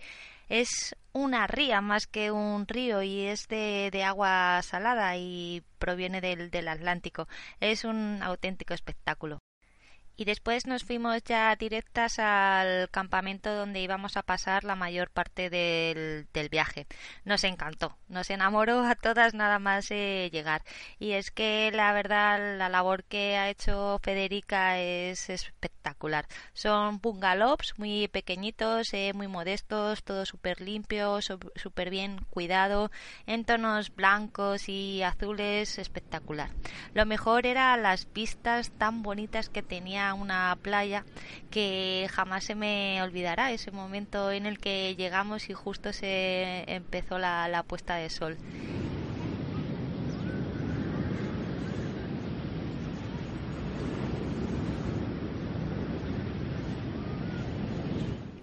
Es 0.51 0.97
una 1.13 1.47
ría 1.47 1.79
más 1.79 2.07
que 2.07 2.29
un 2.29 2.67
río 2.67 3.01
y 3.01 3.21
es 3.21 3.47
de, 3.47 4.03
agua 4.03 4.61
salada 4.63 5.15
y 5.15 5.63
proviene 5.79 6.19
del 6.19 6.67
Atlántico. 6.67 7.29
Es 7.61 7.85
un 7.85 8.21
auténtico 8.21 8.73
espectáculo 8.73 9.39
y 10.21 10.25
después 10.25 10.67
nos 10.67 10.83
fuimos 10.83 11.23
ya 11.23 11.55
directas 11.55 12.19
al 12.19 12.91
campamento 12.91 13.55
donde 13.55 13.81
íbamos 13.81 14.17
a 14.17 14.21
pasar 14.21 14.63
la 14.63 14.75
mayor 14.75 15.09
parte 15.09 15.49
del, 15.49 16.27
del 16.31 16.47
viaje. 16.47 16.85
Nos 17.25 17.43
encantó, 17.43 17.97
nos 18.07 18.29
enamoró 18.29 18.83
a 18.83 18.93
todas 18.93 19.33
nada 19.33 19.57
más 19.57 19.89
eh, 19.89 20.29
llegar. 20.31 20.61
Y 20.99 21.13
es 21.13 21.31
que 21.31 21.71
la 21.73 21.91
verdad 21.93 22.55
la 22.59 22.69
labor 22.69 23.03
que 23.05 23.35
ha 23.35 23.49
hecho 23.49 23.99
Federica 24.03 24.77
es 24.77 25.27
espectacular. 25.31 26.27
Son 26.53 26.99
bungalows 26.99 27.73
muy 27.77 28.07
pequeñitos, 28.07 28.93
eh, 28.93 29.13
muy 29.15 29.27
modestos, 29.27 30.03
todo 30.03 30.27
súper 30.27 30.61
limpio, 30.61 31.19
súper 31.21 31.89
bien 31.89 32.19
cuidado, 32.29 32.91
en 33.25 33.43
tonos 33.43 33.95
blancos 33.95 34.69
y 34.69 35.01
azules, 35.01 35.79
espectacular. 35.79 36.51
Lo 36.93 37.07
mejor 37.07 37.47
era 37.47 37.75
las 37.77 38.13
vistas 38.13 38.69
tan 38.77 39.01
bonitas 39.01 39.49
que 39.49 39.63
tenía 39.63 40.10
una 40.13 40.57
playa 40.61 41.05
que 41.49 42.07
jamás 42.11 42.43
se 42.43 42.55
me 42.55 43.01
olvidará, 43.01 43.51
ese 43.51 43.71
momento 43.71 44.31
en 44.31 44.45
el 44.45 44.59
que 44.59 44.95
llegamos 44.95 45.49
y 45.49 45.53
justo 45.53 45.93
se 45.93 46.63
empezó 46.67 47.17
la, 47.17 47.63
puesta 47.67 47.95
de 47.95 48.09
sol. 48.09 48.37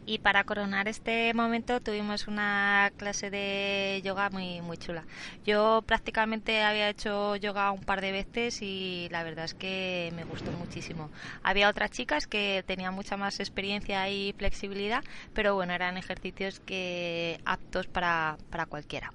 Y 0.09 0.21
para 0.21 0.43
coronar 0.45 0.89
este 0.89 1.35
momento 1.35 1.81
tuvimos 1.81 2.29
una 2.29 2.91
clase 2.97 3.29
de 3.29 4.01
yoga 4.03 4.31
muy, 4.31 4.63
muy 4.63 4.79
chula. 4.79 5.05
Yo 5.45 5.83
prácticamente 5.87 6.63
había 6.63 6.89
hecho 6.89 7.37
yoga 7.37 7.71
un 7.73 7.83
par 7.83 8.01
de 8.01 8.13
veces 8.13 8.63
y 8.63 9.09
la 9.11 9.23
verdad 9.23 9.45
es 9.45 9.53
que 9.53 10.11
me 10.15 10.25
gustó 10.25 10.51
muchísimo. 10.53 11.11
Había 11.43 11.69
otras 11.69 11.91
chicas 11.91 12.27
que 12.27 12.65
tenían 12.67 12.95
mucha 12.95 13.19
más 13.19 13.39
experiencia 13.39 14.09
y 14.09 14.33
flexibilidad, 14.33 15.05
pero 15.35 15.55
bueno, 15.55 15.75
eran 15.75 15.99
ejercicios 15.99 16.59
que 16.61 17.39
aptos 17.45 17.87
para, 17.87 18.39
para 18.49 18.65
cualquiera. 18.65 19.13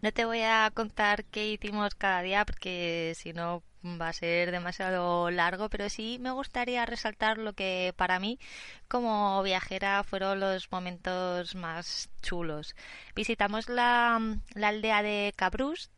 No 0.00 0.12
te 0.12 0.26
voy 0.26 0.42
a 0.42 0.70
contar 0.72 1.24
qué 1.24 1.48
hicimos 1.48 1.96
cada 1.96 2.22
día 2.22 2.44
porque 2.44 3.14
si 3.16 3.32
no 3.32 3.64
va 4.00 4.08
a 4.08 4.12
ser 4.12 4.50
demasiado 4.50 5.30
largo, 5.30 5.68
pero 5.68 5.88
sí 5.88 6.18
me 6.20 6.30
gustaría 6.30 6.86
resaltar 6.86 7.38
lo 7.38 7.52
que 7.52 7.94
para 7.96 8.18
mí 8.20 8.38
como 8.88 9.42
viajera 9.42 10.02
fueron 10.04 10.40
los 10.40 10.70
momentos 10.70 11.54
más 11.54 12.10
chulos. 12.22 12.74
Visitamos 13.14 13.68
la, 13.68 14.20
la 14.54 14.68
aldea 14.68 15.02
de 15.02 15.32
Cabrús, 15.36 15.90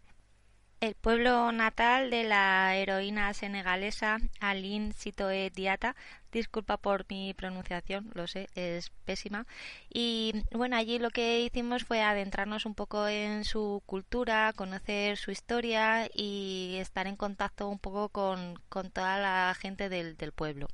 El 0.80 0.94
pueblo 0.94 1.50
natal 1.50 2.08
de 2.08 2.23
la 2.23 2.76
heroína 2.76 3.35
senegalesa 3.35 4.18
Aline 4.38 4.92
Sitoe 4.92 5.50
Diata, 5.50 5.97
disculpa 6.30 6.76
por 6.76 7.04
mi 7.08 7.35
pronunciación, 7.35 8.11
lo 8.14 8.28
sé, 8.28 8.49
es 8.54 8.90
pésima. 9.04 9.47
Y 9.92 10.44
bueno, 10.52 10.76
allí 10.76 11.00
lo 11.00 11.11
que 11.11 11.40
hicimos 11.40 11.85
fue 11.85 12.00
adentrarnos 12.02 12.64
un 12.64 12.75
poco 12.75 13.08
en 13.08 13.44
su 13.44 13.82
cultura, 13.87 14.52
conocer 14.54 15.16
su 15.16 15.32
historia 15.32 16.08
y 16.14 16.76
estar 16.78 17.08
en 17.08 17.16
contacto 17.16 17.68
un 17.68 17.80
poco 17.80 18.08
con, 18.11 18.54
con 18.68 18.90
toda 18.92 19.18
la 19.18 19.54
gente 19.58 19.88
del, 19.88 20.16
del 20.16 20.32
pueblo 20.32 20.68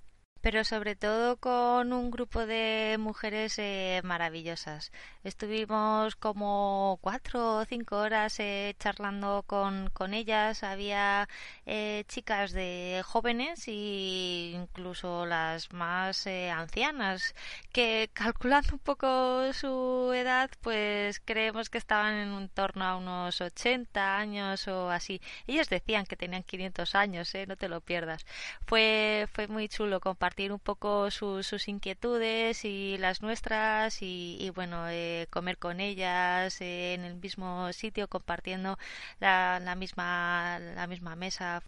pero 0.44 0.62
sobre 0.62 0.94
todo 0.94 1.38
con 1.38 1.94
un 1.94 2.10
grupo 2.10 2.44
de 2.44 2.96
mujeres 2.98 3.58
eh, 3.58 4.02
maravillosas. 4.04 4.92
Estuvimos 5.24 6.16
como 6.16 6.98
cuatro 7.00 7.60
o 7.60 7.64
cinco 7.64 7.96
horas 7.96 8.38
eh, 8.40 8.76
charlando 8.78 9.44
con, 9.46 9.88
con, 9.94 10.12
ellas. 10.12 10.62
Había 10.62 11.30
eh, 11.64 12.04
chicas 12.08 12.52
de 12.52 13.00
jóvenes 13.06 13.66
e 13.68 14.52
incluso 14.54 15.24
las 15.24 15.72
más 15.72 16.26
ancianas 16.26 17.34
que 17.72 18.10
calculando 18.12 18.74
un 18.74 18.80
poco 18.80 19.50
su 19.54 20.12
edad, 20.14 20.50
pues 20.60 21.20
creemos 21.24 21.70
que 21.70 21.78
estaban 21.78 22.14
en 22.16 22.48
torno 22.50 22.84
a 22.84 22.96
unos 22.96 23.40
80 23.40 24.18
años 24.18 24.68
o 24.68 24.90
así. 24.90 25.22
Ellas 25.46 25.70
decían 25.70 26.04
que 26.04 26.16
tenían 26.16 26.42
500 26.42 26.94
años, 26.94 27.32
no 27.48 27.56
te 27.56 27.68
lo 27.70 27.80
pierdas. 27.80 28.26
Fue, 28.66 29.26
fue 29.32 29.48
muy 29.48 29.68
chulo 29.70 30.00
compartir 30.00 30.33
un 30.52 30.58
poco 30.58 31.10
sus 31.10 31.68
inquietudes 31.68 32.64
y 32.64 32.98
las 32.98 33.22
nuestras 33.22 33.98
y, 34.02 34.50
bueno, 34.54 34.88
eh, 34.88 35.26
comer 35.30 35.58
con 35.58 35.80
ellas 35.80 36.60
eh, 36.60 36.94
en 36.94 37.04
el 37.04 37.16
mismo 37.16 37.72
sitio 37.72 38.08
compartiendo 38.08 38.78
la, 39.20 39.60
la, 39.60 39.74
misma, 39.74 40.58
la 40.58 40.86
misma 40.86 41.16
mesa. 41.16 41.62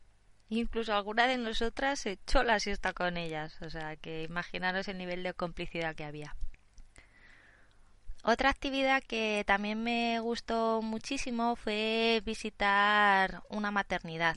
Incluso 0.49 0.95
alguna 0.95 1.27
de 1.27 1.39
nosotras 1.39 2.07
echó 2.07 2.43
la 2.43 2.61
siesta 2.61 2.93
con 2.93 3.17
ellas, 3.17 3.61
o 3.63 3.71
sea 3.71 3.97
que 3.97 4.25
imaginaros 4.25 4.89
el 4.89 4.99
nivel 4.99 5.23
de 5.23 5.35
complicidad 5.35 5.95
que 5.95 6.05
había. 6.05 6.37
Otra 8.29 8.51
actividad 8.51 9.03
que 9.05 9.45
también 9.47 9.85
me 9.85 10.19
gustó 10.19 10.83
muchísimo 10.83 11.55
fue 11.55 12.23
visitar 12.25 13.43
una 13.49 13.71
maternidad. 13.71 14.37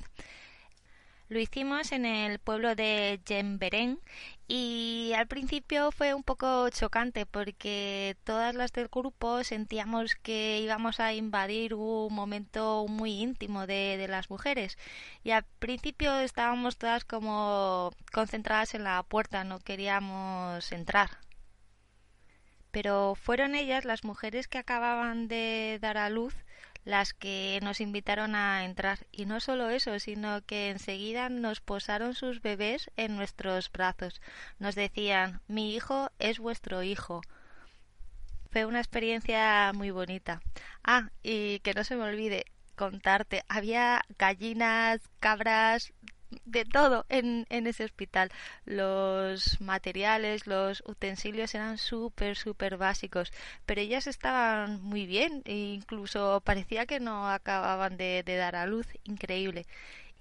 Lo 1.30 1.40
hicimos 1.40 1.92
en 1.92 2.06
el 2.08 2.40
pueblo 2.40 2.74
de 2.74 3.22
Jemberén 3.24 4.00
y 4.48 5.12
al 5.16 5.28
principio 5.28 5.92
fue 5.92 6.16
un 6.16 6.24
poco 6.24 6.68
chocante 6.72 7.28
porque 7.28 8.18
todas 8.24 8.56
las 8.56 8.74
del 8.74 8.88
grupo 8.88 9.44
sentíamos 9.44 10.16
que 10.16 10.60
íbamos 10.60 11.00
a 11.00 11.14
invadir 11.14 11.76
un 11.76 12.12
momento 12.16 12.88
muy 12.90 13.12
íntimo 13.22 13.68
de, 13.68 13.98
de 13.98 14.08
las 14.08 14.32
mujeres. 14.32 14.78
Y 15.24 15.30
al 15.30 15.46
principio 15.60 16.20
estábamos 16.20 16.78
todas 16.78 17.06
como 17.06 17.92
concentradas 18.12 18.74
en 18.74 18.84
la 18.84 19.04
puerta, 19.04 19.44
no 19.44 19.60
queríamos 19.60 20.72
entrar. 20.72 21.12
Pero 22.72 23.14
fueron 23.16 23.54
ellas 23.54 23.86
las 23.86 24.04
mujeres 24.04 24.48
que 24.48 24.58
acababan 24.58 25.28
de 25.28 25.78
dar 25.80 25.98
a 25.98 26.10
luz 26.10 26.34
las 26.86 27.14
que 27.14 27.60
nos 27.64 27.82
invitaron 27.82 28.36
a 28.36 28.66
entrar. 28.66 29.00
Y 29.12 29.26
no 29.26 29.40
solo 29.40 29.70
eso, 29.70 30.00
sino 30.00 30.42
que 30.46 30.70
enseguida 30.70 31.30
nos 31.30 31.62
posaron 31.62 32.16
sus 32.16 32.42
bebés 32.42 32.92
en 32.98 33.16
nuestros 33.16 33.72
brazos. 33.72 34.22
Nos 34.60 34.76
decían 34.76 35.42
mi 35.48 35.76
hijo 35.76 36.12
es 36.20 36.40
vuestro 36.40 36.84
hijo. 36.84 37.22
Fue 38.52 38.66
una 38.66 38.80
experiencia 38.80 39.72
muy 39.74 39.92
bonita. 39.92 40.42
Ah, 40.84 41.10
y 41.22 41.60
que 41.60 41.74
no 41.74 41.84
se 41.84 41.96
me 41.96 42.04
olvide 42.04 42.46
contarte, 42.80 43.44
había 43.50 44.02
gallinas, 44.18 45.02
cabras, 45.20 45.92
de 46.46 46.66
todo 46.66 47.06
en, 47.10 47.46
en 47.50 47.68
ese 47.68 47.84
hospital. 47.84 48.32
Los 48.66 49.60
materiales, 49.62 50.48
los 50.48 50.84
utensilios 50.86 51.56
eran 51.56 51.78
súper, 51.78 52.36
súper 52.36 52.78
básicos, 52.78 53.32
pero 53.66 53.82
ellas 53.82 54.08
estaban 54.08 54.82
muy 54.82 55.06
bien 55.06 55.42
e 55.46 55.56
incluso 55.56 56.42
parecía 56.46 56.86
que 56.86 57.00
no 57.00 57.30
acababan 57.30 57.98
de, 57.98 58.24
de 58.24 58.36
dar 58.36 58.56
a 58.56 58.66
luz. 58.66 58.88
Increíble. 59.06 59.65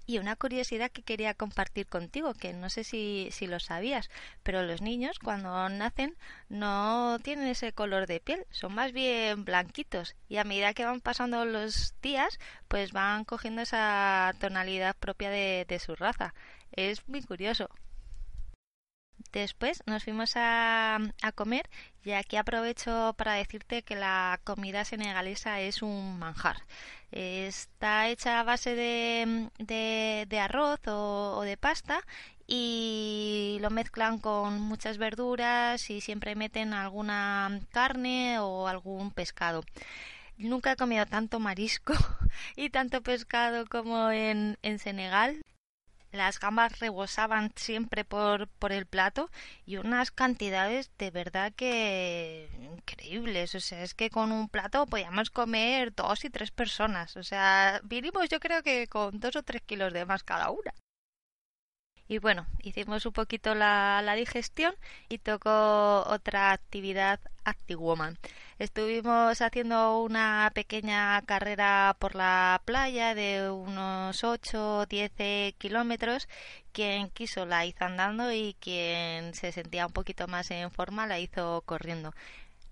Y 0.08 0.16
una 0.16 0.36
curiosidad 0.36 0.90
que 0.90 1.02
quería 1.02 1.34
compartir 1.34 1.86
contigo, 1.86 2.32
que 2.32 2.54
no 2.54 2.70
sé 2.70 2.82
si, 2.82 3.28
si 3.30 3.46
lo 3.46 3.60
sabías, 3.60 4.08
pero 4.42 4.62
los 4.62 4.80
niños 4.80 5.18
cuando 5.18 5.68
nacen 5.68 6.16
no 6.48 7.18
tienen 7.22 7.46
ese 7.48 7.74
color 7.74 8.06
de 8.06 8.18
piel, 8.18 8.46
son 8.50 8.74
más 8.74 8.92
bien 8.92 9.44
blanquitos 9.44 10.16
y 10.30 10.38
a 10.38 10.44
medida 10.44 10.72
que 10.72 10.86
van 10.86 11.02
pasando 11.02 11.44
los 11.44 11.94
días, 12.00 12.38
pues 12.68 12.92
van 12.92 13.24
cogiendo 13.26 13.60
esa 13.60 14.34
tonalidad 14.40 14.96
propia 14.96 15.28
de, 15.28 15.66
de 15.68 15.78
su 15.78 15.94
raza. 15.94 16.32
Es 16.72 17.06
muy 17.06 17.22
curioso. 17.22 17.68
Después 19.32 19.82
nos 19.84 20.04
fuimos 20.04 20.36
a, 20.36 20.96
a, 21.22 21.32
comer 21.32 21.68
y 22.02 22.12
aquí 22.12 22.36
aprovecho 22.36 23.14
para 23.18 23.34
decirte 23.34 23.82
que 23.82 23.94
la 23.94 24.40
comida 24.44 24.86
senegalesa 24.86 25.60
es 25.60 25.82
un 25.82 26.18
manjar. 26.18 26.62
Está 27.10 28.08
hecha 28.08 28.40
a 28.40 28.42
base 28.42 28.74
de, 28.74 29.48
de, 29.58 30.40
arroz 30.40 30.80
o, 30.86 31.42
de 31.42 31.56
pasta 31.56 32.00
y 32.46 33.58
lo 33.60 33.70
mezclan 33.70 34.18
con 34.18 34.60
muchas 34.60 34.98
verduras 34.98 35.90
y 35.90 36.00
siempre 36.00 36.34
meten 36.34 36.72
alguna 36.74 37.60
carne 37.72 38.38
o 38.40 38.68
algún 38.68 39.10
pescado. 39.10 39.64
Nunca 40.36 40.72
he 40.72 40.76
comido 40.76 41.06
tanto 41.06 41.40
marisco 41.40 41.94
y 42.56 42.70
tanto 42.70 43.02
pescado 43.02 43.66
como 43.66 44.10
en, 44.10 44.58
en 44.62 44.78
Senegal 44.78 45.42
las 46.12 46.40
gambas 46.40 46.78
rebosaban 46.80 47.52
siempre 47.56 48.04
por, 48.04 48.48
por 48.48 48.72
el 48.72 48.86
plato 48.86 49.30
y 49.66 49.76
unas 49.76 50.10
cantidades 50.10 50.90
de 50.98 51.10
verdad 51.10 51.52
que 51.54 52.48
increíbles. 52.60 53.54
O 53.54 53.60
sea, 53.60 53.82
es 53.82 53.94
que 53.94 54.10
con 54.10 54.32
un 54.32 54.48
plato 54.48 54.86
podíamos 54.86 55.30
comer 55.30 55.94
dos 55.94 56.24
y 56.24 56.30
tres 56.30 56.50
personas. 56.50 57.16
O 57.16 57.22
sea, 57.22 57.80
vinimos 57.84 58.28
yo 58.28 58.40
creo 58.40 58.62
que 58.62 58.86
con 58.88 59.20
dos 59.20 59.36
o 59.36 59.42
tres 59.42 59.62
kilos 59.62 59.92
de 59.92 60.06
más 60.06 60.22
cada 60.24 60.50
una. 60.50 60.74
Y 62.08 62.18
bueno, 62.18 62.46
hicimos 62.62 63.04
un 63.04 63.12
poquito 63.12 63.54
la, 63.54 64.00
la 64.02 64.14
digestión 64.14 64.74
y 65.10 65.18
tocó 65.18 66.04
otra 66.06 66.52
actividad 66.52 67.20
ActiWoman. 67.44 68.18
Estuvimos 68.58 69.40
haciendo 69.42 70.00
una 70.00 70.50
pequeña 70.54 71.20
carrera 71.22 71.94
por 71.98 72.14
la 72.14 72.62
playa 72.64 73.14
de 73.14 73.50
unos 73.50 74.24
8 74.24 74.78
o 74.78 74.86
10 74.86 75.54
kilómetros. 75.58 76.28
Quien 76.72 77.10
quiso 77.10 77.44
la 77.46 77.66
hizo 77.66 77.84
andando 77.84 78.32
y 78.32 78.56
quien 78.58 79.34
se 79.34 79.52
sentía 79.52 79.86
un 79.86 79.92
poquito 79.92 80.26
más 80.28 80.50
en 80.50 80.70
forma 80.70 81.06
la 81.06 81.18
hizo 81.20 81.62
corriendo 81.66 82.14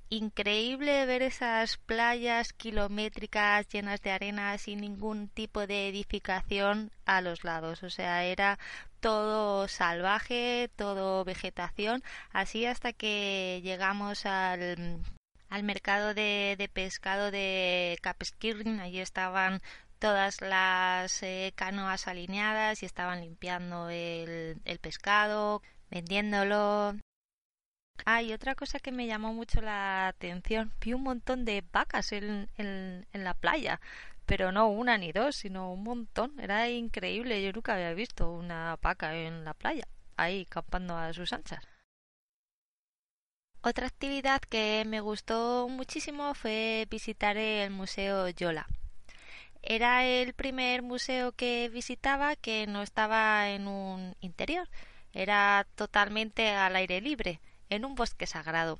increíble 0.08 1.04
ver 1.06 1.22
esas 1.22 1.78
playas 1.78 2.52
kilométricas 2.52 3.68
llenas 3.68 4.00
de 4.02 4.10
arena 4.12 4.56
sin 4.58 4.80
ningún 4.80 5.28
tipo 5.28 5.66
de 5.66 5.88
edificación 5.88 6.90
a 7.04 7.20
los 7.20 7.44
lados. 7.44 7.82
O 7.82 7.90
sea, 7.90 8.24
era 8.24 8.58
todo 9.00 9.68
salvaje, 9.68 10.70
todo 10.76 11.24
vegetación, 11.24 12.02
así 12.32 12.66
hasta 12.66 12.92
que 12.92 13.60
llegamos 13.62 14.26
al, 14.26 15.00
al 15.48 15.62
mercado 15.62 16.14
de, 16.14 16.56
de 16.58 16.68
pescado 16.68 17.30
de 17.30 17.98
Capskirring. 18.02 18.80
Allí 18.80 19.00
estaban 19.00 19.60
todas 19.98 20.40
las 20.40 21.22
eh, 21.22 21.52
canoas 21.56 22.06
alineadas 22.08 22.82
y 22.82 22.86
estaban 22.86 23.20
limpiando 23.20 23.88
el, 23.90 24.60
el 24.64 24.78
pescado, 24.78 25.62
vendiéndolo. 25.90 26.96
Ah, 28.04 28.20
otra 28.32 28.54
cosa 28.54 28.78
que 28.78 28.92
me 28.92 29.06
llamó 29.06 29.32
mucho 29.32 29.60
la 29.60 30.08
atención, 30.08 30.72
vi 30.80 30.92
un 30.92 31.02
montón 31.02 31.44
de 31.44 31.64
vacas 31.72 32.12
en 32.12 33.06
la 33.12 33.34
playa, 33.34 33.80
pero 34.26 34.52
no 34.52 34.68
una 34.68 34.98
ni 34.98 35.12
dos, 35.12 35.36
sino 35.36 35.72
un 35.72 35.82
montón. 35.84 36.38
Era 36.40 36.68
increíble, 36.68 37.42
yo 37.42 37.52
nunca 37.52 37.74
había 37.74 37.94
visto 37.94 38.30
una 38.30 38.76
vaca 38.82 39.16
en 39.16 39.44
la 39.44 39.54
playa, 39.54 39.86
ahí 40.16 40.44
campando 40.46 40.96
a 40.96 41.12
sus 41.12 41.32
anchas. 41.32 41.66
Otra 43.62 43.86
actividad 43.86 44.40
que 44.40 44.84
me 44.86 45.00
gustó 45.00 45.68
muchísimo 45.68 46.34
fue 46.34 46.86
visitar 46.90 47.36
el 47.36 47.70
Museo 47.70 48.28
Yola. 48.28 48.66
Era 49.62 50.04
el 50.04 50.34
primer 50.34 50.82
museo 50.82 51.32
que 51.32 51.68
visitaba 51.72 52.36
que 52.36 52.66
no 52.68 52.82
estaba 52.82 53.50
en 53.50 53.66
un 53.66 54.14
interior, 54.20 54.68
era 55.12 55.66
totalmente 55.74 56.50
al 56.50 56.76
aire 56.76 57.00
libre 57.00 57.40
en 57.70 57.84
un 57.84 57.94
bosque 57.94 58.26
sagrado. 58.26 58.78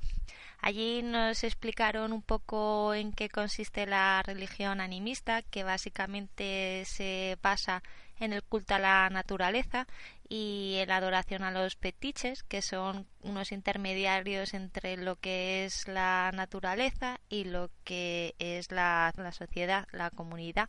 Allí 0.59 1.03
nos 1.03 1.43
explicaron 1.43 2.11
un 2.11 2.21
poco 2.21 2.93
en 2.93 3.13
qué 3.13 3.29
consiste 3.29 3.85
la 3.85 4.23
religión 4.23 4.81
animista, 4.81 5.43
que 5.43 5.63
básicamente 5.63 6.83
se 6.85 7.37
basa 7.41 7.83
en 8.19 8.33
el 8.33 8.43
culto 8.43 8.73
a 8.73 8.79
la 8.79 9.09
naturaleza 9.09 9.87
y 10.27 10.77
en 10.79 10.89
la 10.89 10.97
adoración 10.97 11.43
a 11.43 11.51
los 11.51 11.75
petiches, 11.75 12.43
que 12.43 12.61
son 12.61 13.05
unos 13.21 13.51
intermediarios 13.51 14.53
entre 14.55 14.97
lo 14.97 15.17
que 15.17 15.65
es 15.65 15.87
la 15.87 16.31
naturaleza 16.33 17.19
y 17.29 17.43
lo 17.43 17.69
que 17.83 18.35
es 18.39 18.71
la, 18.71 19.13
la 19.15 19.31
sociedad, 19.31 19.87
la 19.91 20.09
comunidad. 20.09 20.67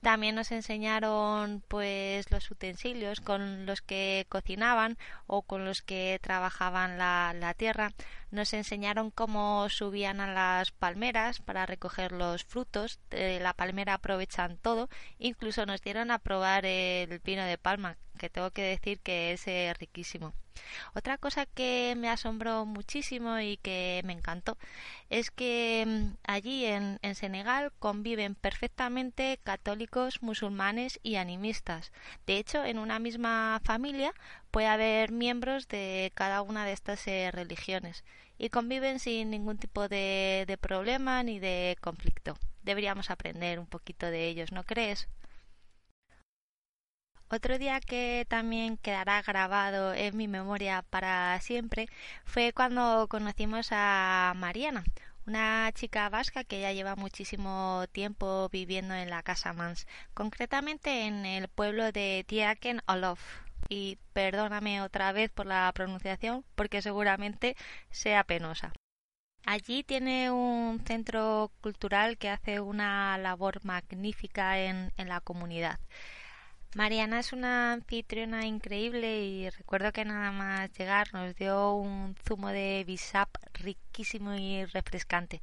También 0.00 0.34
nos 0.34 0.50
enseñaron 0.50 1.62
pues 1.68 2.30
los 2.30 2.50
utensilios 2.50 3.20
con 3.20 3.66
los 3.66 3.82
que 3.82 4.24
cocinaban 4.30 4.96
o 5.26 5.42
con 5.42 5.66
los 5.66 5.82
que 5.82 6.18
trabajaban 6.22 6.96
la, 6.96 7.34
la 7.38 7.52
tierra. 7.52 7.92
Nos 8.30 8.54
enseñaron 8.54 9.10
cómo 9.10 9.68
subían 9.68 10.20
a 10.20 10.32
las 10.32 10.70
palmeras 10.70 11.40
para 11.40 11.66
recoger 11.66 12.12
los 12.12 12.44
frutos. 12.44 12.98
De 13.10 13.40
la 13.40 13.52
palmera 13.52 13.94
aprovechan 13.94 14.56
todo. 14.56 14.88
Incluso 15.18 15.66
nos 15.66 15.82
dieron 15.82 16.10
a 16.10 16.18
probar 16.18 16.64
el 16.64 17.18
vino 17.18 17.44
de 17.44 17.58
palma, 17.58 17.98
que 18.20 18.28
tengo 18.28 18.50
que 18.50 18.62
decir 18.62 19.00
que 19.00 19.32
es 19.32 19.48
eh, 19.48 19.72
riquísimo. 19.78 20.34
Otra 20.94 21.16
cosa 21.16 21.46
que 21.46 21.94
me 21.96 22.10
asombró 22.10 22.66
muchísimo 22.66 23.38
y 23.40 23.56
que 23.56 24.02
me 24.04 24.12
encantó 24.12 24.58
es 25.08 25.30
que 25.30 25.84
mm, 25.86 26.16
allí 26.24 26.66
en, 26.66 26.98
en, 27.02 27.14
Senegal 27.14 27.72
conviven 27.78 28.34
perfectamente 28.34 29.40
católicos, 29.42 30.22
musulmanes 30.22 31.00
y 31.02 31.16
animistas. 31.16 31.92
De 32.26 32.36
hecho, 32.36 32.62
en 32.64 32.78
una 32.78 32.98
misma 32.98 33.60
familia 33.64 34.12
puede 34.50 34.66
haber 34.66 35.12
miembros 35.12 35.66
de 35.68 36.12
cada 36.14 36.42
una 36.42 36.66
de 36.66 36.72
estas 36.72 37.06
eh, 37.06 37.30
religiones 37.32 38.04
y 38.38 38.50
conviven 38.50 38.98
sin 38.98 39.30
ningún 39.30 39.56
tipo 39.56 39.88
de, 39.88 40.44
de 40.46 40.58
problema 40.58 41.22
ni 41.22 41.38
de 41.38 41.78
conflicto. 41.80 42.36
Deberíamos 42.62 43.10
aprender 43.10 43.58
un 43.58 43.66
poquito 43.66 44.06
de 44.10 44.28
ellos, 44.28 44.52
¿no 44.52 44.64
crees? 44.64 45.08
Otro 47.32 47.58
día 47.58 47.78
que 47.80 48.26
también 48.28 48.76
quedará 48.76 49.22
grabado 49.22 49.94
en 49.94 50.16
mi 50.16 50.26
memoria 50.26 50.82
para 50.90 51.40
siempre 51.40 51.86
fue 52.24 52.52
cuando 52.52 53.06
conocimos 53.08 53.68
a 53.70 54.32
Mariana, 54.36 54.82
una 55.26 55.70
chica 55.72 56.08
vasca 56.08 56.42
que 56.42 56.60
ya 56.60 56.72
lleva 56.72 56.96
muchísimo 56.96 57.84
tiempo 57.92 58.48
viviendo 58.50 58.94
en 58.94 59.10
la 59.10 59.22
Casa 59.22 59.52
Mans, 59.52 59.86
concretamente 60.12 61.06
en 61.06 61.24
el 61.24 61.46
pueblo 61.46 61.92
de 61.92 62.24
Tiaken 62.26 62.82
Olof. 62.86 63.20
Y 63.68 63.98
perdóname 64.12 64.82
otra 64.82 65.12
vez 65.12 65.30
por 65.30 65.46
la 65.46 65.70
pronunciación, 65.72 66.44
porque 66.56 66.82
seguramente 66.82 67.56
sea 67.90 68.24
penosa. 68.24 68.72
Allí 69.46 69.84
tiene 69.84 70.32
un 70.32 70.82
centro 70.84 71.52
cultural 71.60 72.18
que 72.18 72.28
hace 72.28 72.58
una 72.58 73.16
labor 73.18 73.64
magnífica 73.64 74.58
en, 74.58 74.92
en 74.96 75.08
la 75.08 75.20
comunidad. 75.20 75.78
Mariana 76.76 77.18
es 77.18 77.32
una 77.32 77.72
anfitriona 77.72 78.46
increíble 78.46 79.24
y 79.24 79.50
recuerdo 79.50 79.90
que 79.92 80.04
nada 80.04 80.30
más 80.30 80.70
llegar 80.78 81.12
nos 81.12 81.34
dio 81.34 81.72
un 81.74 82.14
zumo 82.24 82.50
de 82.50 82.84
bisap 82.86 83.28
riquísimo 83.54 84.34
y 84.34 84.64
refrescante. 84.66 85.40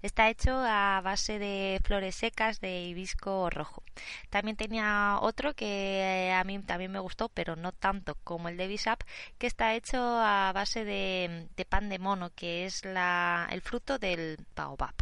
Está 0.00 0.30
hecho 0.30 0.52
a 0.56 1.02
base 1.02 1.38
de 1.38 1.80
flores 1.84 2.14
secas 2.14 2.60
de 2.62 2.84
hibisco 2.84 3.50
rojo. 3.50 3.82
También 4.30 4.56
tenía 4.56 5.18
otro 5.20 5.52
que 5.54 6.32
a 6.34 6.44
mí 6.44 6.58
también 6.60 6.92
me 6.92 6.98
gustó, 7.00 7.28
pero 7.28 7.56
no 7.56 7.72
tanto 7.72 8.14
como 8.24 8.48
el 8.48 8.56
de 8.56 8.66
bisap, 8.66 9.02
que 9.38 9.46
está 9.46 9.74
hecho 9.74 9.98
a 10.00 10.50
base 10.54 10.86
de, 10.86 11.48
de 11.56 11.64
pan 11.66 11.90
de 11.90 11.98
mono, 11.98 12.30
que 12.34 12.64
es 12.64 12.86
la, 12.86 13.46
el 13.50 13.60
fruto 13.60 13.98
del 13.98 14.38
baobab. 14.56 14.94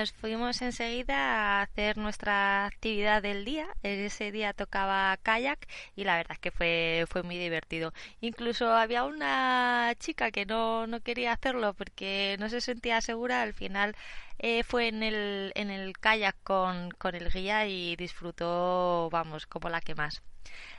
Nos 0.00 0.12
fuimos 0.12 0.62
enseguida 0.62 1.58
a 1.58 1.62
hacer 1.62 1.98
nuestra 1.98 2.64
actividad 2.64 3.20
del 3.20 3.44
día. 3.44 3.66
Ese 3.82 4.32
día 4.32 4.54
tocaba 4.54 5.18
kayak 5.22 5.68
y 5.94 6.04
la 6.04 6.16
verdad 6.16 6.32
es 6.32 6.38
que 6.38 6.50
fue, 6.50 7.04
fue 7.06 7.22
muy 7.22 7.36
divertido. 7.36 7.92
Incluso 8.22 8.72
había 8.72 9.04
una 9.04 9.92
chica 9.98 10.30
que 10.30 10.46
no, 10.46 10.86
no 10.86 11.00
quería 11.00 11.32
hacerlo 11.34 11.74
porque 11.74 12.36
no 12.40 12.48
se 12.48 12.62
sentía 12.62 13.02
segura. 13.02 13.42
Al 13.42 13.52
final 13.52 13.94
eh, 14.38 14.62
fue 14.62 14.88
en 14.88 15.02
el, 15.02 15.52
en 15.54 15.68
el 15.68 15.92
kayak 15.98 16.36
con, 16.44 16.92
con 16.92 17.14
el 17.14 17.28
guía 17.30 17.66
y 17.66 17.94
disfrutó, 17.96 19.10
vamos, 19.12 19.46
como 19.46 19.68
la 19.68 19.82
que 19.82 19.94
más. 19.94 20.22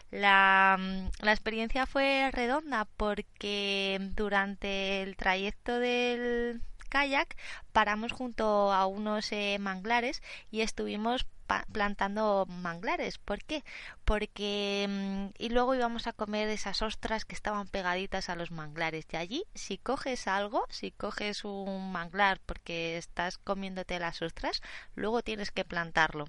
La, 0.10 0.80
la, 1.22 1.32
experiencia 1.32 1.86
fue 1.86 2.32
redonda 2.34 2.86
porque 2.98 4.00
durante 4.16 5.04
el 5.04 5.16
trayecto 5.16 5.78
del, 5.80 6.62
kayak, 6.91 7.30
paramos 7.71 8.12
junto 8.12 8.71
a 8.71 8.86
unos 8.86 9.32
eh, 9.32 9.58
manglares 9.60 10.21
y 10.51 10.62
estuvimos 10.62 11.25
plantando 11.71 12.45
manglares. 12.47 13.17
¿Por 13.17 13.43
qué? 13.43 13.63
Porque 14.06 14.88
mm, 14.89 15.25
y 15.38 15.49
luego 15.49 15.75
íbamos 15.75 16.08
a 16.08 16.13
comer 16.13 16.49
esas 16.49 16.82
ostras 16.82 17.25
que 17.25 17.36
estaban 17.36 17.67
pegaditas 17.67 18.30
a 18.30 18.36
los 18.36 18.51
manglares. 18.51 19.06
Y 19.12 19.17
allí, 19.17 19.43
si 19.56 19.77
coges 19.77 20.27
algo, 20.27 20.65
si 20.69 20.91
coges 20.91 21.43
un 21.45 21.91
manglar 21.91 22.39
porque 22.45 22.97
estás 22.97 23.38
comiéndote 23.38 23.99
las 23.99 24.21
ostras, 24.21 24.62
luego 24.95 25.21
tienes 25.23 25.51
que 25.51 25.65
plantarlo. 25.65 26.25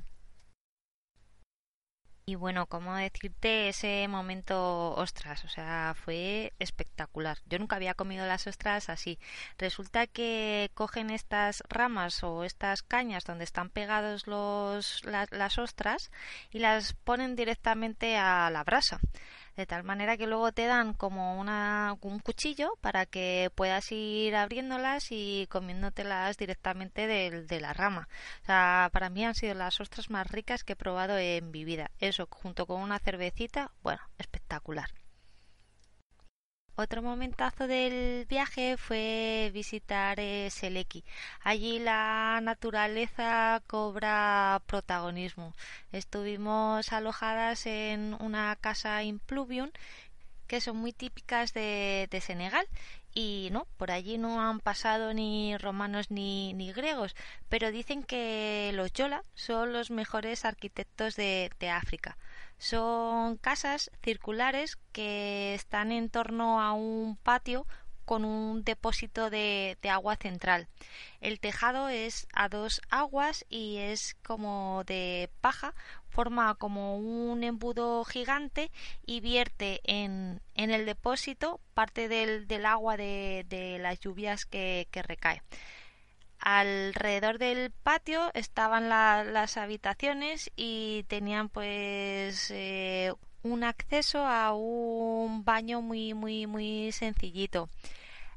Y 2.25 2.37
bueno, 2.37 2.67
como 2.67 2.95
decirte, 2.95 3.69
ese 3.69 4.07
momento, 4.07 4.93
ostras, 4.95 5.45
o 5.45 5.49
sea, 5.49 5.95
fue 5.97 6.53
espectacular. 6.61 7.39
Yo 7.47 7.59
nunca 7.59 7.75
había 7.77 7.95
comido 7.95 8.27
las 8.27 8.47
ostras 8.47 8.89
así. 8.89 9.19
Resulta 9.59 10.07
que 10.07 10.71
cogen 10.75 11.11
estas 11.11 11.65
ramas 11.69 12.23
o 12.23 12.45
estas 12.45 12.83
cañas 12.83 13.25
donde 13.25 13.43
están 13.43 13.71
pegados 13.71 14.29
los, 14.29 15.03
las 15.05 15.59
ostras 15.59 16.13
y 16.53 16.61
las 16.61 16.93
ponen 16.93 17.35
directamente 17.35 18.17
a 18.17 18.51
la 18.51 18.63
brasa 18.63 19.01
de 19.57 19.67
tal 19.67 19.85
manera 19.85 20.17
que 20.17 20.27
luego 20.27 20.53
te 20.53 20.67
dan 20.67 20.95
como 20.95 21.39
una, 21.39 21.97
un 22.01 22.19
cuchillo 22.21 22.77
para 22.81 23.07
que 23.07 23.51
puedas 23.55 23.91
ir 23.93 24.35
abriéndolas 24.35 25.09
y 25.11 25.47
comiéndotelas 25.51 26.37
directamente 26.37 27.07
de, 27.07 27.43
de 27.45 27.61
la 27.61 27.73
rama. 27.73 28.09
O 28.43 28.47
sea, 28.47 28.91
para 28.93 29.11
mí 29.11 29.25
han 29.25 29.35
sido 29.35 29.55
las 29.55 29.81
ostras 29.81 30.11
más 30.11 30.31
ricas 30.31 30.65
que 30.65 30.75
he 30.75 30.77
probado 30.77 31.19
en 31.19 31.51
mi 31.51 31.65
vida. 31.65 31.91
Eso, 31.99 32.27
junto 32.31 32.67
con 32.67 32.81
una 32.81 32.99
cervecita, 32.99 33.73
bueno, 33.83 34.01
espectacular. 34.19 35.02
Otro 36.75 37.03
momentazo 37.03 37.67
del 37.67 38.25
viaje 38.27 38.79
fue 38.79 39.51
visitar 39.53 40.19
eh, 40.19 40.49
Seleki. 40.51 41.05
Allí 41.43 41.79
la 41.79 42.41
naturaleza 42.43 43.63
cobra 43.67 44.63
protagonismo. 44.67 45.55
Estuvimos 45.93 46.93
alojadas 46.93 47.67
en 47.67 48.17
una 48.21 48.57
casa 48.57 49.03
impluvium 49.03 49.71
que 50.47 50.63
son 50.63 50.77
muy 50.79 50.93
típicas 50.93 51.53
de, 51.53 52.09
Senegal 52.23 52.67
y 53.15 53.51
no, 53.53 53.67
por 53.77 53.91
allí 53.91 54.17
no 54.19 54.41
han 54.41 54.61
pasado 54.61 55.13
ni 55.13 55.57
romanos 55.59 56.11
ni, 56.11 56.73
griegos, 56.75 57.15
pero 57.51 57.71
dicen 57.71 58.03
que 58.03 58.71
los 58.75 58.93
Yola 58.95 59.23
son 59.35 59.75
los 59.75 59.91
mejores 59.91 60.45
arquitectos 60.47 61.17
de 61.17 61.51
África. 61.71 62.17
Son 62.63 63.39
casas 63.39 63.91
circulares 64.05 64.79
que 64.93 65.53
están 65.53 65.91
en 65.91 66.09
torno 66.09 66.61
a 66.61 66.75
un 66.75 67.17
patio 67.17 67.67
con 68.05 68.25
un 68.25 68.63
depósito 68.63 69.31
de, 69.31 69.77
agua 69.91 70.15
central. 70.15 70.69
El 71.21 71.41
tejado 71.41 71.89
es 71.89 72.29
a 72.33 72.49
dos 72.49 72.81
aguas 72.89 73.45
y 73.49 73.79
es 73.79 74.15
como 74.23 74.85
de 74.87 75.29
paja, 75.41 75.75
forma 76.09 76.55
como 76.55 76.99
un 76.99 77.43
embudo 77.43 78.05
gigante 78.05 78.71
y 79.05 79.19
vierte 79.19 79.81
en, 79.83 80.41
en 80.55 80.71
el 80.71 80.87
depósito 80.87 81.61
parte 81.75 82.07
del, 82.07 82.47
del 82.47 82.65
agua 82.65 82.97
de, 82.97 83.45
de, 83.49 83.81
las 83.81 83.99
lluvias 83.99 84.47
que, 84.47 84.87
que 84.93 85.03
recae. 85.03 85.43
Alrededor 86.45 87.39
del 87.39 87.71
patio 87.71 88.33
estaban 88.35 88.89
la, 88.89 89.23
las 89.23 89.57
habitaciones 89.57 90.51
y 90.57 91.05
tenían 91.05 91.49
pues 91.49 92.51
eh, 92.51 93.13
un 93.45 93.63
acceso 93.63 94.27
a 94.27 94.53
un 94.53 95.45
baño 95.45 95.83
muy 95.83 96.15
muy 96.15 96.49
muy 96.49 96.91
sencillito. 96.91 97.69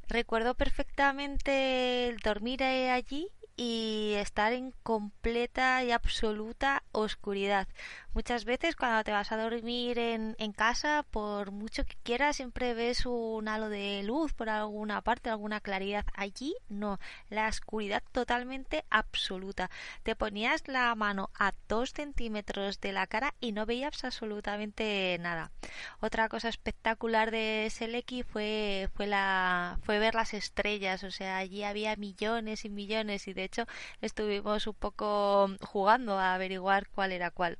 Recuerdo 0.07 0.53
perfectamente 0.53 2.07
el 2.07 2.19
dormir 2.19 2.63
allí 2.63 3.27
y 3.57 4.13
estar 4.17 4.53
en 4.53 4.71
completa 4.83 5.83
y 5.83 5.91
absoluta 5.91 6.83
oscuridad. 6.91 7.67
Muchas 8.13 8.45
veces 8.45 8.77
cuando 8.77 9.03
te 9.03 9.11
vas 9.11 9.31
a 9.33 9.37
dormir 9.37 9.99
en, 9.99 10.35
en, 10.39 10.53
casa, 10.53 11.03
por 11.11 11.51
mucho 11.51 11.85
que 11.85 11.97
quieras, 12.03 12.37
siempre 12.37 12.73
ves 12.73 13.05
un 13.05 13.47
halo 13.49 13.67
de 13.67 14.03
luz 14.03 14.33
por 14.33 14.49
alguna 14.49 15.01
parte, 15.01 15.29
alguna 15.29 15.59
claridad. 15.59 16.05
Allí 16.13 16.55
no, 16.69 16.97
la 17.29 17.49
oscuridad 17.49 18.03
totalmente 18.13 18.85
absoluta. 18.89 19.69
Te 20.03 20.15
ponías 20.15 20.67
la 20.69 20.95
mano 20.95 21.29
a 21.37 21.53
dos 21.67 21.91
centímetros 21.91 22.79
de 22.79 22.93
la 22.93 23.05
cara 23.05 23.33
y 23.41 23.51
no 23.51 23.65
veías 23.65 24.03
absolutamente 24.05 25.17
nada. 25.19 25.51
Otra 25.99 26.29
cosa 26.29 26.47
espectacular 26.47 27.31
de 27.31 27.67
Seleki 27.69 28.23
fue, 28.23 28.89
fue, 28.95 29.07
la, 29.07 29.77
fue 29.83 29.99
ver 29.99 30.15
las 30.15 30.33
estrellas, 30.33 31.03
o 31.03 31.11
sea, 31.11 31.37
allí 31.37 31.63
había 31.63 31.95
millones 31.97 32.63
y 32.63 32.69
millones 32.69 33.27
y 33.27 33.33
de 33.33 33.44
hecho 33.45 33.65
estuvimos 34.01 34.67
un 34.67 34.73
poco 34.75 35.49
jugando 35.61 36.17
a 36.19 36.33
averiguar 36.35 36.87
cuál 36.89 37.11
era 37.13 37.31
cuál. 37.31 37.57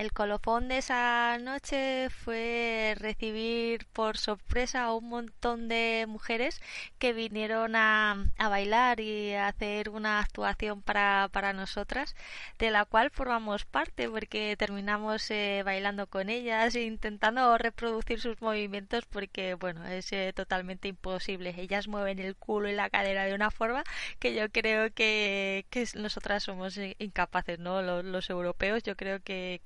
El 0.00 0.12
colofón 0.12 0.68
de 0.68 0.78
esa 0.78 1.38
noche 1.40 2.08
fue 2.10 2.94
recibir 2.98 3.84
por 3.86 4.16
sorpresa 4.16 4.84
a 4.84 4.94
un 4.94 5.08
montón 5.08 5.66
de 5.66 6.06
mujeres 6.08 6.60
que 7.00 7.12
vinieron 7.12 7.74
a, 7.74 8.28
bailar 8.38 9.00
y 9.00 9.32
a 9.34 9.48
hacer 9.48 9.88
una 9.88 10.20
actuación 10.20 10.82
para, 10.82 11.28
para, 11.32 11.52
nosotras, 11.52 12.14
de 12.60 12.70
la 12.70 12.84
cual 12.84 13.10
formamos 13.10 13.64
parte 13.64 14.08
porque 14.08 14.54
terminamos 14.56 15.28
eh, 15.32 15.62
bailando 15.64 16.06
con 16.06 16.28
ellas 16.28 16.76
e 16.76 16.82
intentando 16.82 17.58
reproducir 17.58 18.20
sus 18.20 18.40
movimientos 18.40 19.04
porque, 19.04 19.54
bueno, 19.54 19.84
es 19.84 20.12
eh, 20.12 20.32
totalmente 20.32 20.86
imposible. 20.86 21.56
Ellas 21.58 21.88
mueven 21.88 22.20
el 22.20 22.36
culo 22.36 22.68
y 22.68 22.74
la 22.76 22.88
cadera 22.88 23.24
de 23.24 23.34
una 23.34 23.50
forma 23.50 23.82
que 24.20 24.32
yo 24.32 24.48
creo 24.52 24.92
que, 24.94 25.66
que 25.70 25.88
nosotras 25.96 26.44
somos 26.44 26.78
incapaces, 26.98 27.58
¿no? 27.58 27.82
Los, 27.82 28.30
europeos, 28.30 28.84
yo 28.84 28.96
creo 28.96 29.20
que, 29.20 29.60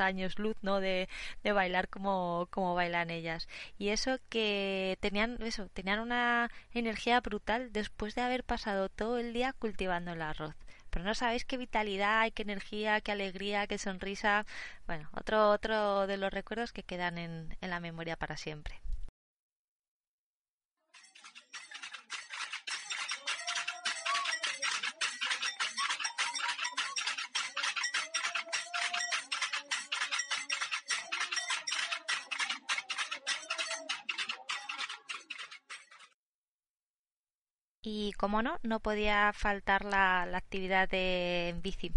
años 0.00 0.38
luz, 0.38 0.56
¿no? 0.62 0.80
De, 0.80 1.08
de 1.42 1.52
bailar 1.52 1.88
como, 1.88 2.48
como 2.50 2.74
bailan 2.74 3.10
ellas. 3.10 3.48
Y 3.78 3.88
eso 3.90 4.18
que 4.28 4.98
tenían, 5.00 5.38
eso, 5.42 5.68
tenían 5.68 6.00
una 6.00 6.50
energía 6.72 7.20
brutal 7.20 7.72
después 7.72 8.14
de 8.14 8.22
haber 8.22 8.44
pasado 8.44 8.88
todo 8.88 9.18
el 9.18 9.32
día 9.32 9.52
cultivando 9.52 10.12
el 10.12 10.22
arroz 10.22 10.54
pero 10.90 11.04
no 11.04 11.14
sabéis 11.16 11.44
qué 11.44 11.56
vitalidad, 11.56 12.30
qué 12.32 12.42
energía, 12.42 13.00
qué 13.00 13.10
alegría, 13.10 13.66
qué 13.66 13.78
sonrisa. 13.78 14.46
Bueno, 14.86 15.08
otro, 15.12 15.50
otro 15.50 16.06
de 16.06 16.16
los 16.18 16.32
recuerdos 16.32 16.72
que 16.72 16.84
quedan 16.84 17.18
en, 17.18 17.56
en 17.60 17.70
la 17.70 17.80
memoria 17.80 18.14
para 18.16 18.36
siempre. 18.36 18.83
Y 37.84 38.12
como 38.14 38.42
no, 38.42 38.58
no 38.62 38.80
podía 38.80 39.32
faltar 39.34 39.84
la, 39.84 40.26
la 40.26 40.38
actividad 40.38 40.88
de 40.88 41.54
bici. 41.62 41.92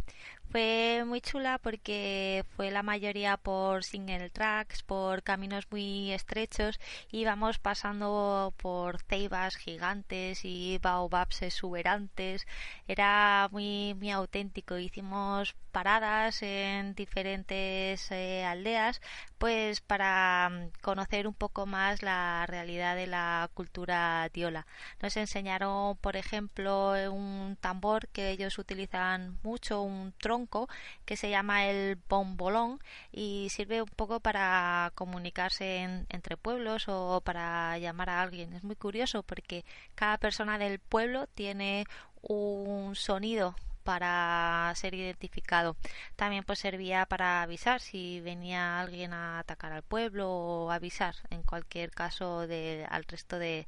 Fue 0.49 1.03
muy 1.05 1.19
chula 1.21 1.59
porque 1.59 2.45
fue 2.55 2.71
la 2.71 2.81
mayoría 2.83 3.35
por 3.37 3.83
single 3.83 4.29
tracks, 4.29 4.81
por 4.83 5.21
caminos 5.23 5.67
muy 5.71 6.11
estrechos, 6.13 6.79
íbamos 7.11 7.59
pasando 7.59 8.53
por 8.57 9.01
ceibas 9.03 9.57
gigantes 9.57 10.45
y 10.45 10.77
baobabs 10.81 11.41
exuberantes, 11.41 12.47
era 12.87 13.49
muy 13.51 13.93
muy 13.95 14.11
auténtico, 14.11 14.77
hicimos 14.77 15.55
paradas 15.73 16.41
en 16.41 16.95
diferentes 16.95 18.09
eh, 18.11 18.45
aldeas 18.45 19.01
pues 19.37 19.81
para 19.81 20.49
mm, 20.49 20.81
conocer 20.81 21.27
un 21.27 21.33
poco 21.33 21.65
más 21.65 22.01
la 22.03 22.45
realidad 22.47 22.95
de 22.95 23.07
la 23.07 23.49
cultura 23.53 24.29
diola. 24.33 24.65
Nos 25.01 25.17
enseñaron, 25.17 25.97
por 25.97 26.15
ejemplo, 26.17 26.93
un 27.11 27.57
tambor 27.61 28.07
que 28.09 28.31
ellos 28.31 28.57
utilizan 28.57 29.37
mucho, 29.43 29.81
un 29.81 30.13
tronco 30.19 30.67
que 31.05 31.17
se 31.17 31.29
llama 31.29 31.67
el 31.67 31.97
bombolón 32.09 32.79
y 33.11 33.47
sirve 33.49 33.81
un 33.81 33.89
poco 33.89 34.19
para 34.19 34.91
comunicarse 34.95 36.05
entre 36.09 36.37
pueblos 36.37 36.85
o 36.87 37.21
para 37.21 37.77
llamar 37.77 38.09
a 38.09 38.21
alguien. 38.21 38.53
Es 38.53 38.63
muy 38.63 38.75
curioso 38.75 39.23
porque 39.23 39.65
cada 39.95 40.17
persona 40.17 40.57
del 40.57 40.79
pueblo 40.79 41.27
tiene 41.27 41.85
un 42.21 42.95
sonido 42.95 43.55
para 43.87 44.73
ser 44.75 44.93
identificado. 44.95 45.77
También 46.17 46.43
pues 46.43 46.59
servía 46.59 47.05
para 47.05 47.41
avisar 47.41 47.79
si 47.79 48.19
venía 48.19 48.81
alguien 48.81 49.13
a 49.13 49.39
atacar 49.39 49.71
al 49.71 49.81
pueblo 49.81 50.29
o 50.29 50.71
avisar 50.71 51.15
en 51.29 51.41
cualquier 51.41 51.91
caso 51.91 52.41
al 52.41 53.03
resto 53.05 53.39
de, 53.39 53.65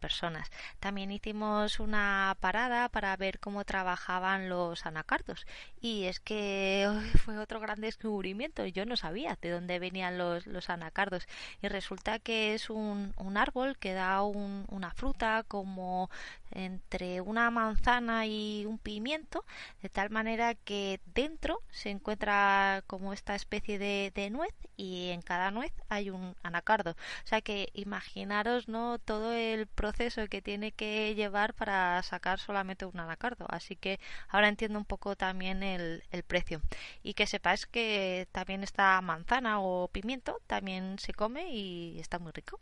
personas. 0.00 0.50
También 0.78 1.10
hicimos 1.10 1.80
una 1.80 2.34
parada 2.40 2.88
para 2.88 3.14
ver 3.18 3.40
cómo 3.40 3.66
trabajaban 3.66 4.48
los 4.48 4.86
anacardos 4.86 5.46
y 5.82 6.04
es 6.04 6.18
que 6.18 6.88
fue 7.22 7.36
otro 7.36 7.60
gran 7.60 7.82
descubrimiento. 7.82 8.64
Yo 8.64 8.86
no 8.86 8.96
sabía 8.96 9.36
de 9.42 9.50
dónde 9.50 9.78
venían 9.78 10.16
los, 10.16 10.70
anacardos 10.70 11.28
y 11.60 11.68
resulta 11.68 12.20
que 12.20 12.54
es 12.54 12.70
un 12.70 13.12
árbol 13.36 13.76
que 13.76 13.92
da 13.92 14.22
una 14.22 14.92
fruta 14.92 15.44
como 15.46 16.08
entre 16.50 17.20
una 17.20 17.50
manzana 17.50 18.26
y 18.26 18.64
un 18.66 18.78
pimiento, 18.78 19.44
de 19.82 19.88
tal 19.88 20.10
manera 20.10 20.54
que 20.54 21.00
dentro 21.14 21.62
se 21.70 21.90
encuentra 21.90 22.82
como 22.86 23.12
esta 23.12 23.34
especie 23.34 23.78
de, 23.78 24.30
nuez 24.30 24.54
y 24.76 25.10
en 25.10 25.22
cada 25.22 25.50
nuez 25.50 25.72
hay 25.88 26.10
un 26.10 26.36
anacardo. 26.42 26.92
O 26.92 27.26
sea 27.26 27.40
que 27.40 27.68
imaginaros 27.74 28.68
no 28.68 28.98
todo 28.98 29.32
el 29.32 29.66
proceso 29.66 30.26
que 30.28 30.42
tiene 30.42 30.72
que 30.72 31.14
llevar 31.14 31.54
para 31.54 32.02
sacar 32.02 32.38
solamente 32.38 32.86
un 32.86 32.98
anacardo. 33.00 33.46
Así 33.48 33.76
que 33.76 34.00
ahora 34.28 34.48
entiendo 34.48 34.78
un 34.78 34.84
poco 34.84 35.16
también 35.16 35.62
el, 35.62 36.04
el 36.10 36.22
precio. 36.22 36.60
Y 37.02 37.14
que 37.14 37.26
sepáis 37.26 37.66
que 37.66 38.28
también 38.32 38.62
esta 38.62 39.00
manzana 39.00 39.60
o 39.60 39.88
pimiento 39.88 40.40
también 40.46 40.98
se 40.98 41.12
come 41.14 41.50
y 41.52 41.98
está 42.00 42.18
muy 42.18 42.32
rico. 42.32 42.60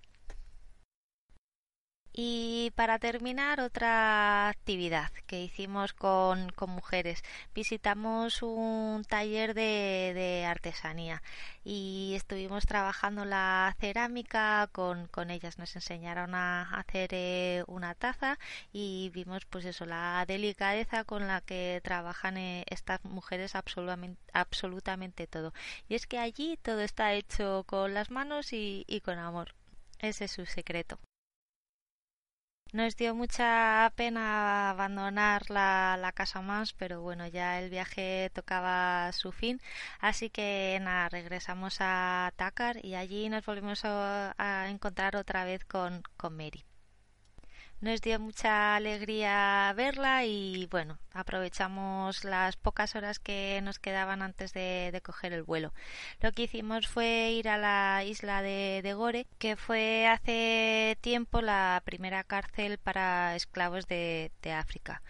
Y 2.21 2.73
para 2.75 2.99
terminar, 2.99 3.61
otra 3.61 4.49
actividad 4.49 5.13
que 5.29 5.41
hicimos 5.41 5.93
con, 5.93 6.53
mujeres. 6.67 7.23
Visitamos 7.55 8.43
un 8.43 9.05
taller 9.09 9.55
de, 9.55 10.13
de, 10.17 10.45
artesanía 10.45 11.23
y 11.63 12.15
estuvimos 12.17 12.67
trabajando 12.67 13.25
la 13.25 13.77
cerámica 13.79 14.69
con, 14.73 15.07
con 15.07 15.31
ellas. 15.31 15.59
Nos 15.59 15.77
enseñaron 15.77 16.35
a 16.35 16.63
hacer 16.81 17.11
eh, 17.13 17.63
una 17.69 17.95
taza 17.95 18.37
y 18.73 19.13
vimos 19.15 19.45
pues 19.45 19.65
eso, 19.65 19.87
la 19.87 20.25
delicadeza 20.27 21.05
con 21.05 21.29
la 21.29 21.41
que 21.41 21.81
trabajan 21.85 22.37
eh, 22.37 22.65
estas 22.69 23.05
mujeres 23.05 23.55
absolutamente, 23.55 24.21
absolutamente 24.33 25.29
todo. 25.29 25.53
Y 25.89 25.95
es 25.95 26.09
que 26.09 26.19
allí 26.19 26.59
todo 26.63 26.81
está 26.81 27.13
hecho 27.15 27.63
con 27.69 27.95
las 27.95 28.11
manos 28.11 28.53
y, 28.53 28.85
y 28.89 29.03
con 29.03 29.19
amor. 29.21 29.55
Ese 30.01 30.25
es 30.25 30.33
su 30.33 30.47
secreto. 30.47 30.99
Nos 32.73 32.97
dio 32.97 33.15
mucha 33.15 33.93
pena 33.97 34.71
abandonar 34.71 35.51
la, 35.51 35.97
la, 35.99 36.13
casa 36.13 36.41
más, 36.43 36.73
pero 36.73 37.01
bueno, 37.03 37.27
ya 37.27 37.61
el 37.61 37.71
viaje 37.71 38.31
tocaba 38.35 39.11
su 39.13 39.33
fin, 39.33 39.61
así 40.01 40.31
que 40.31 40.79
nada, 40.83 41.09
regresamos 41.09 41.79
a 41.81 42.33
Takar 42.37 42.85
y 42.85 42.95
allí 42.95 43.29
nos 43.29 43.45
volvimos 43.47 43.85
a, 43.85 44.35
a 44.39 44.69
encontrar 44.71 45.17
otra 45.17 45.45
vez 45.45 45.65
con, 45.65 46.03
con 46.17 46.37
Mary 46.37 46.68
nos 47.81 48.01
dio 48.01 48.19
mucha 48.19 48.77
alegría 48.77 49.73
verla 49.77 50.25
y 50.25 50.67
bueno, 50.71 50.99
aprovechamos 51.12 52.25
las 52.25 52.57
pocas 52.57 52.97
horas 52.97 53.19
que 53.19 53.61
nos 53.62 53.79
quedaban 53.79 54.23
antes 54.23 54.53
de, 54.53 55.01
coger 55.05 55.33
el 55.33 55.43
vuelo. 55.45 55.73
Lo 56.21 56.33
que 56.33 56.43
hicimos 56.43 56.88
fue 56.88 57.31
ir 57.33 57.49
a 57.49 57.57
la 57.59 58.05
isla 58.05 58.43
de, 58.43 58.95
Gore, 58.95 59.27
que 59.38 59.57
fue 59.57 60.07
hace 60.07 60.99
tiempo 61.01 61.41
la 61.41 61.83
primera 61.85 62.25
cárcel 62.25 62.79
para 62.79 63.37
esclavos 63.37 63.87
de 63.87 64.31
África. 64.53 65.03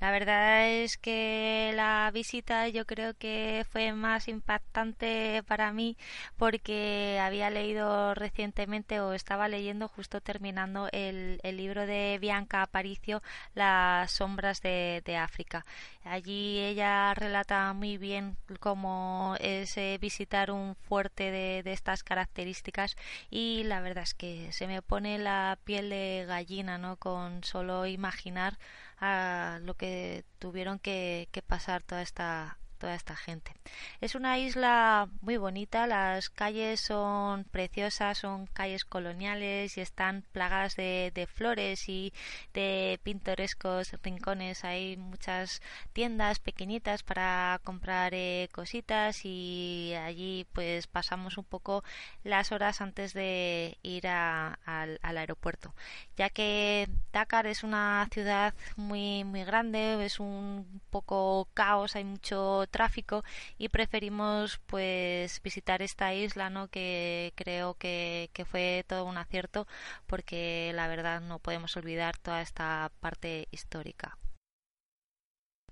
La 0.00 0.10
verdad 0.12 0.66
es 0.66 0.96
que 0.96 1.72
la 1.74 2.10
visita 2.10 2.66
yo 2.68 2.86
creo 2.86 3.12
que 3.12 3.66
fue 3.68 3.92
más 3.92 4.28
impactante 4.28 5.42
para 5.46 5.74
mí 5.74 5.98
porque 6.38 7.18
había 7.22 7.50
leído 7.50 8.14
recientemente 8.14 9.00
o 9.00 9.12
estaba 9.12 9.48
leyendo 9.48 9.88
justo 9.88 10.22
terminando 10.22 10.88
el, 10.92 11.38
libro 11.44 11.84
de 11.86 12.16
Bianca 12.18 12.62
Aparicio 12.62 13.22
Las 13.54 14.12
sombras 14.12 14.62
de, 14.62 15.02
África. 15.20 15.66
Allí 16.04 16.58
ella 16.60 17.12
relata 17.12 17.70
muy 17.74 17.98
bien 17.98 18.38
cómo 18.58 19.36
es 19.38 19.76
eh, 19.76 19.98
visitar 20.00 20.50
un 20.50 20.76
fuerte 20.76 21.30
de, 21.30 21.62
de 21.62 21.72
estas 21.74 22.02
características 22.04 22.96
y 23.28 23.64
la 23.64 23.80
verdad 23.82 24.04
es 24.04 24.14
que 24.14 24.50
se 24.52 24.66
me 24.66 24.80
pone 24.80 25.18
la 25.18 25.58
piel 25.64 25.90
de 25.90 26.24
gallina, 26.26 26.78
¿no? 26.78 26.96
Con 26.96 27.44
solo 27.44 27.84
imaginar 27.84 28.56
a 29.00 29.60
lo 29.62 29.76
que 29.76 30.24
tuvieron 30.38 30.78
que, 30.78 31.28
que 31.32 31.42
pasar 31.42 31.82
toda 31.82 32.02
esta 32.02 32.58
toda 32.80 32.94
esta 32.94 33.14
gente. 33.14 33.52
Es 34.00 34.14
una 34.14 34.38
isla 34.38 35.08
muy 35.20 35.36
bonita, 35.36 35.86
las 35.86 36.30
calles 36.30 36.80
son 36.80 37.44
preciosas, 37.44 38.18
son 38.18 38.46
calles 38.46 38.84
coloniales 38.84 39.76
y 39.76 39.80
están 39.82 40.24
plagadas 40.32 40.74
de, 40.76 41.12
de 41.14 41.26
flores 41.26 41.88
y 41.88 42.12
de 42.54 42.98
pintorescos 43.04 43.92
rincones. 44.02 44.64
Hay 44.64 44.96
muchas 44.96 45.60
tiendas 45.92 46.40
pequeñitas 46.40 47.02
para 47.02 47.60
comprar 47.64 48.14
eh, 48.14 48.48
cositas 48.52 49.20
y 49.24 49.92
allí 49.94 50.46
pues 50.52 50.86
pasamos 50.86 51.36
un 51.38 51.44
poco 51.44 51.84
las 52.24 52.50
horas 52.52 52.80
antes 52.80 53.12
de 53.12 53.78
ir 53.82 54.06
al 54.06 54.98
aeropuerto, 55.02 55.74
ya 56.16 56.30
que 56.30 56.88
Dakar 57.12 57.46
es 57.46 57.62
una 57.62 58.08
ciudad 58.10 58.54
muy 58.76 59.24
muy 59.24 59.44
grande, 59.44 60.04
es 60.04 60.20
un 60.20 60.80
poco 60.90 61.48
caos, 61.54 61.96
hay 61.96 62.04
mucho 62.04 62.66
tráfico 62.70 63.24
y 63.58 63.68
preferimos 63.68 64.58
pues 64.66 65.42
visitar 65.42 65.82
esta 65.82 66.14
isla, 66.14 66.50
¿no? 66.50 66.68
Que 66.68 67.32
creo 67.36 67.74
que, 67.74 68.30
que 68.32 68.44
fue 68.44 68.84
todo 68.88 69.04
un 69.04 69.18
acierto 69.18 69.66
porque 70.06 70.72
la 70.74 70.88
verdad 70.88 71.20
no 71.20 71.38
podemos 71.38 71.76
olvidar 71.76 72.16
toda 72.18 72.42
esta 72.42 72.90
parte 73.00 73.48
histórica. 73.50 74.16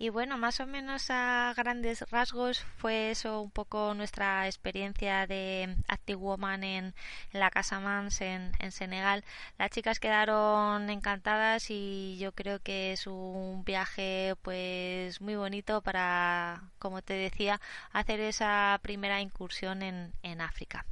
Y 0.01 0.11
bueno, 0.11 0.39
más 0.39 0.61
o 0.61 0.67
menos 0.67 1.11
a 1.11 1.53
grandes 1.57 2.09
rasgos 2.11 2.65
fue 2.77 3.11
eso 3.11 3.41
un 3.41 3.51
poco 3.51 3.95
nuestra 3.95 4.47
experiencia 4.47 5.27
de 5.27 5.77
Active 5.89 6.19
Woman 6.19 6.63
en, 6.63 6.95
la 7.33 7.51
Casa 7.51 7.81
Mans 7.81 8.21
en, 8.21 8.53
en, 8.61 8.71
Senegal. 8.71 9.25
Las 9.59 9.71
chicas 9.71 9.99
quedaron 9.99 10.89
encantadas 10.89 11.71
y 11.71 12.17
yo 12.19 12.33
creo 12.33 12.61
que 12.61 12.93
es 12.93 13.09
un 13.09 13.65
viaje 13.65 14.35
pues 14.43 15.21
muy 15.21 15.35
bonito 15.35 15.83
para, 15.83 16.63
como 16.79 17.03
te 17.03 17.15
decía, 17.15 17.61
hacer 17.93 18.21
esa 18.21 18.79
primera 18.83 19.21
incursión 19.21 19.83
en, 19.83 20.13
en 20.23 20.41
África. 20.41 20.87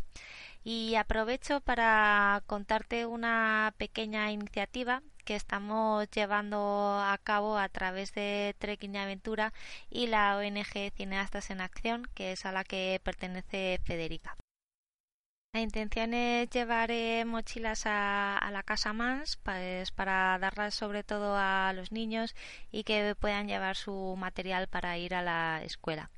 Y 0.68 0.96
aprovecho 0.96 1.60
para 1.60 2.42
contarte 2.48 3.06
una 3.06 3.72
pequeña 3.78 4.32
iniciativa 4.32 5.00
que 5.24 5.36
estamos 5.36 6.10
llevando 6.10 6.58
a 6.98 7.16
cabo 7.22 7.56
a 7.56 7.68
través 7.68 8.12
de 8.14 8.56
Trekking 8.58 8.96
y 8.96 8.98
Aventura 8.98 9.52
y 9.90 10.08
la 10.08 10.36
ONG 10.36 10.90
Cineastas 10.96 11.50
en 11.50 11.60
Acción, 11.60 12.08
que 12.16 12.32
es 12.32 12.44
a 12.46 12.50
la 12.50 12.64
que 12.64 13.00
pertenece 13.04 13.78
Federica. 13.84 14.36
La 15.52 15.60
intención 15.60 16.14
es 16.14 16.50
llevar 16.50 16.90
eh, 16.90 17.24
mochilas 17.24 17.84
a, 17.86 18.50
la 18.50 18.64
casa 18.64 18.92
Mans 18.92 19.36
pues, 19.36 19.92
para 19.92 20.36
darlas 20.40 20.74
sobre 20.74 21.04
todo 21.04 21.36
a 21.36 21.72
los 21.76 21.92
niños 21.92 22.34
y 22.72 22.82
que 22.82 23.14
puedan 23.14 23.46
llevar 23.46 23.76
su 23.76 24.16
material 24.18 24.66
para 24.66 24.98
ir 24.98 25.14
a 25.14 25.22
la 25.22 25.62
escuela. 25.62 26.10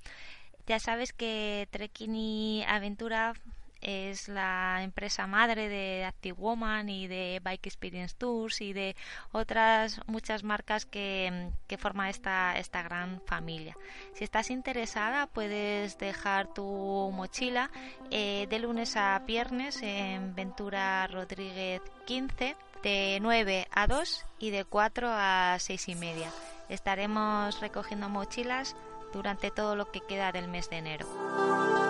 Ya 0.67 0.81
sabes 0.81 1.13
que 1.13 1.69
Trekking 1.71 2.17
y 2.17 2.65
Aventura 2.67 3.35
es 3.81 4.29
la 4.29 4.83
empresa 4.83 5.27
madre 5.27 5.69
de 5.69 6.05
Active 6.05 6.37
Woman 6.39 6.89
y 6.89 7.07
de 7.07 7.41
Bike 7.43 7.67
Experience 7.67 8.15
Tours 8.17 8.61
y 8.61 8.73
de 8.73 8.97
otras 9.33 10.01
muchas 10.07 10.45
marcas 10.45 10.85
que, 10.85 11.51
que 11.67 11.79
forman 11.79 12.09
esta, 12.09 12.59
esta 12.59 12.83
gran 12.83 13.21
familia. 13.27 13.77
Si 14.15 14.25
estás 14.25 14.51
interesada, 14.51 15.27
puedes 15.27 15.99
dejar 15.99 16.53
tu 16.53 17.11
mochila 17.13 17.71
eh, 18.11 18.47
de 18.49 18.59
lunes 18.59 18.97
a 18.97 19.19
viernes 19.21 19.81
en 19.83 20.35
Ventura 20.35 21.07
Rodríguez 21.07 21.83
15 22.07 22.57
de 22.83 23.19
9 23.21 23.69
a 23.71 23.87
2 23.87 24.25
y 24.39 24.51
de 24.51 24.65
4 24.65 25.09
a 25.11 25.57
6 25.59 25.89
y 25.89 25.95
media. 25.95 26.31
Estaremos 26.69 27.61
recogiendo 27.61 28.09
mochilas 28.09 28.77
durante 29.13 29.51
todo 29.51 29.75
lo 29.75 29.91
que 29.91 30.01
queda 30.01 30.33
del 30.33 30.49
mes 30.49 30.69
de 30.71 30.77
enero. 30.79 31.88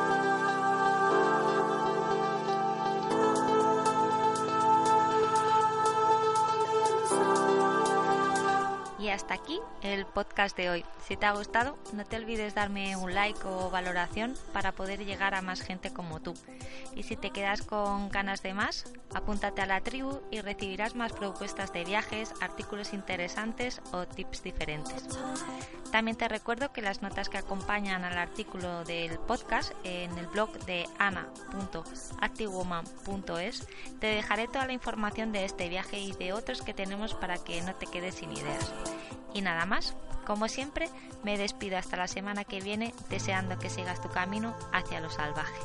Hasta 9.19 9.35
aquí 9.35 9.59
el 9.83 10.07
podcast 10.07 10.57
de 10.57 10.71
hoy. 10.71 10.85
Si 11.05 11.17
te 11.17 11.27
ha 11.27 11.33
gustado, 11.33 11.77
no 11.93 12.05
te 12.05 12.15
olvides 12.15 12.55
darme 12.55 12.97
un 12.97 13.15
like 13.15 13.41
o 13.45 13.69
valoración 13.69 14.35
para 14.53 14.71
poder 14.71 15.05
llegar 15.05 15.35
a 15.35 15.43
más 15.43 15.61
gente 15.61 15.93
como 15.93 16.21
tú. 16.21 16.35
Y 16.95 17.03
si 17.03 17.17
te 17.17 17.31
quedas 17.31 17.63
con 17.63 18.11
ganas 18.11 18.43
de 18.43 18.55
más, 18.55 18.85
apúntate 19.13 19.61
a 19.61 19.67
la 19.67 19.81
tribu 19.81 20.21
y 20.31 20.41
recibirás 20.41 20.95
más 20.95 21.13
propuestas 21.13 21.73
de 21.73 21.85
viajes, 21.85 22.33
artículos 22.41 22.93
interesantes 22.93 23.81
o 23.91 24.07
tips 24.07 24.45
diferentes. 24.45 25.09
También 25.91 26.17
te 26.17 26.29
recuerdo 26.29 26.73
que 26.73 26.83
las 26.83 27.03
notas 27.03 27.29
que 27.29 27.39
acompañan 27.39 28.05
al 28.05 28.17
artículo 28.19 28.85
del 28.85 29.19
podcast 29.19 29.73
en 29.85 30.17
el 30.19 30.27
blog 30.27 30.53
de 30.65 30.87
ana.activewoman.es 30.99 33.67
te 33.99 34.09
dejaré 34.09 34.47
toda 34.49 34.67
la 34.67 34.75
información 34.75 35.33
de 35.33 35.45
este 35.45 35.69
viaje 35.69 35.99
y 35.99 36.13
de 36.13 36.33
otros 36.33 36.63
que 36.63 36.73
tenemos 36.75 37.15
para 37.15 37.39
que 37.39 37.61
no 37.63 37.75
te 37.75 37.87
quedes 37.87 38.15
sin 38.17 38.33
ideas. 38.33 38.73
Y 39.33 39.41
nada 39.41 39.65
más, 39.67 39.97
como 40.27 40.49
siempre, 40.49 40.91
me 41.25 41.39
despido 41.39 41.79
hasta 41.79 41.97
la 41.97 42.07
semana 42.07 42.45
que 42.45 42.61
viene 42.61 42.95
deseando 43.09 43.59
que 43.59 43.71
sigas 43.71 44.01
tu 44.01 44.11
camino 44.11 44.55
hacia 44.73 45.01
lo 45.01 45.11
salvaje. 45.11 45.59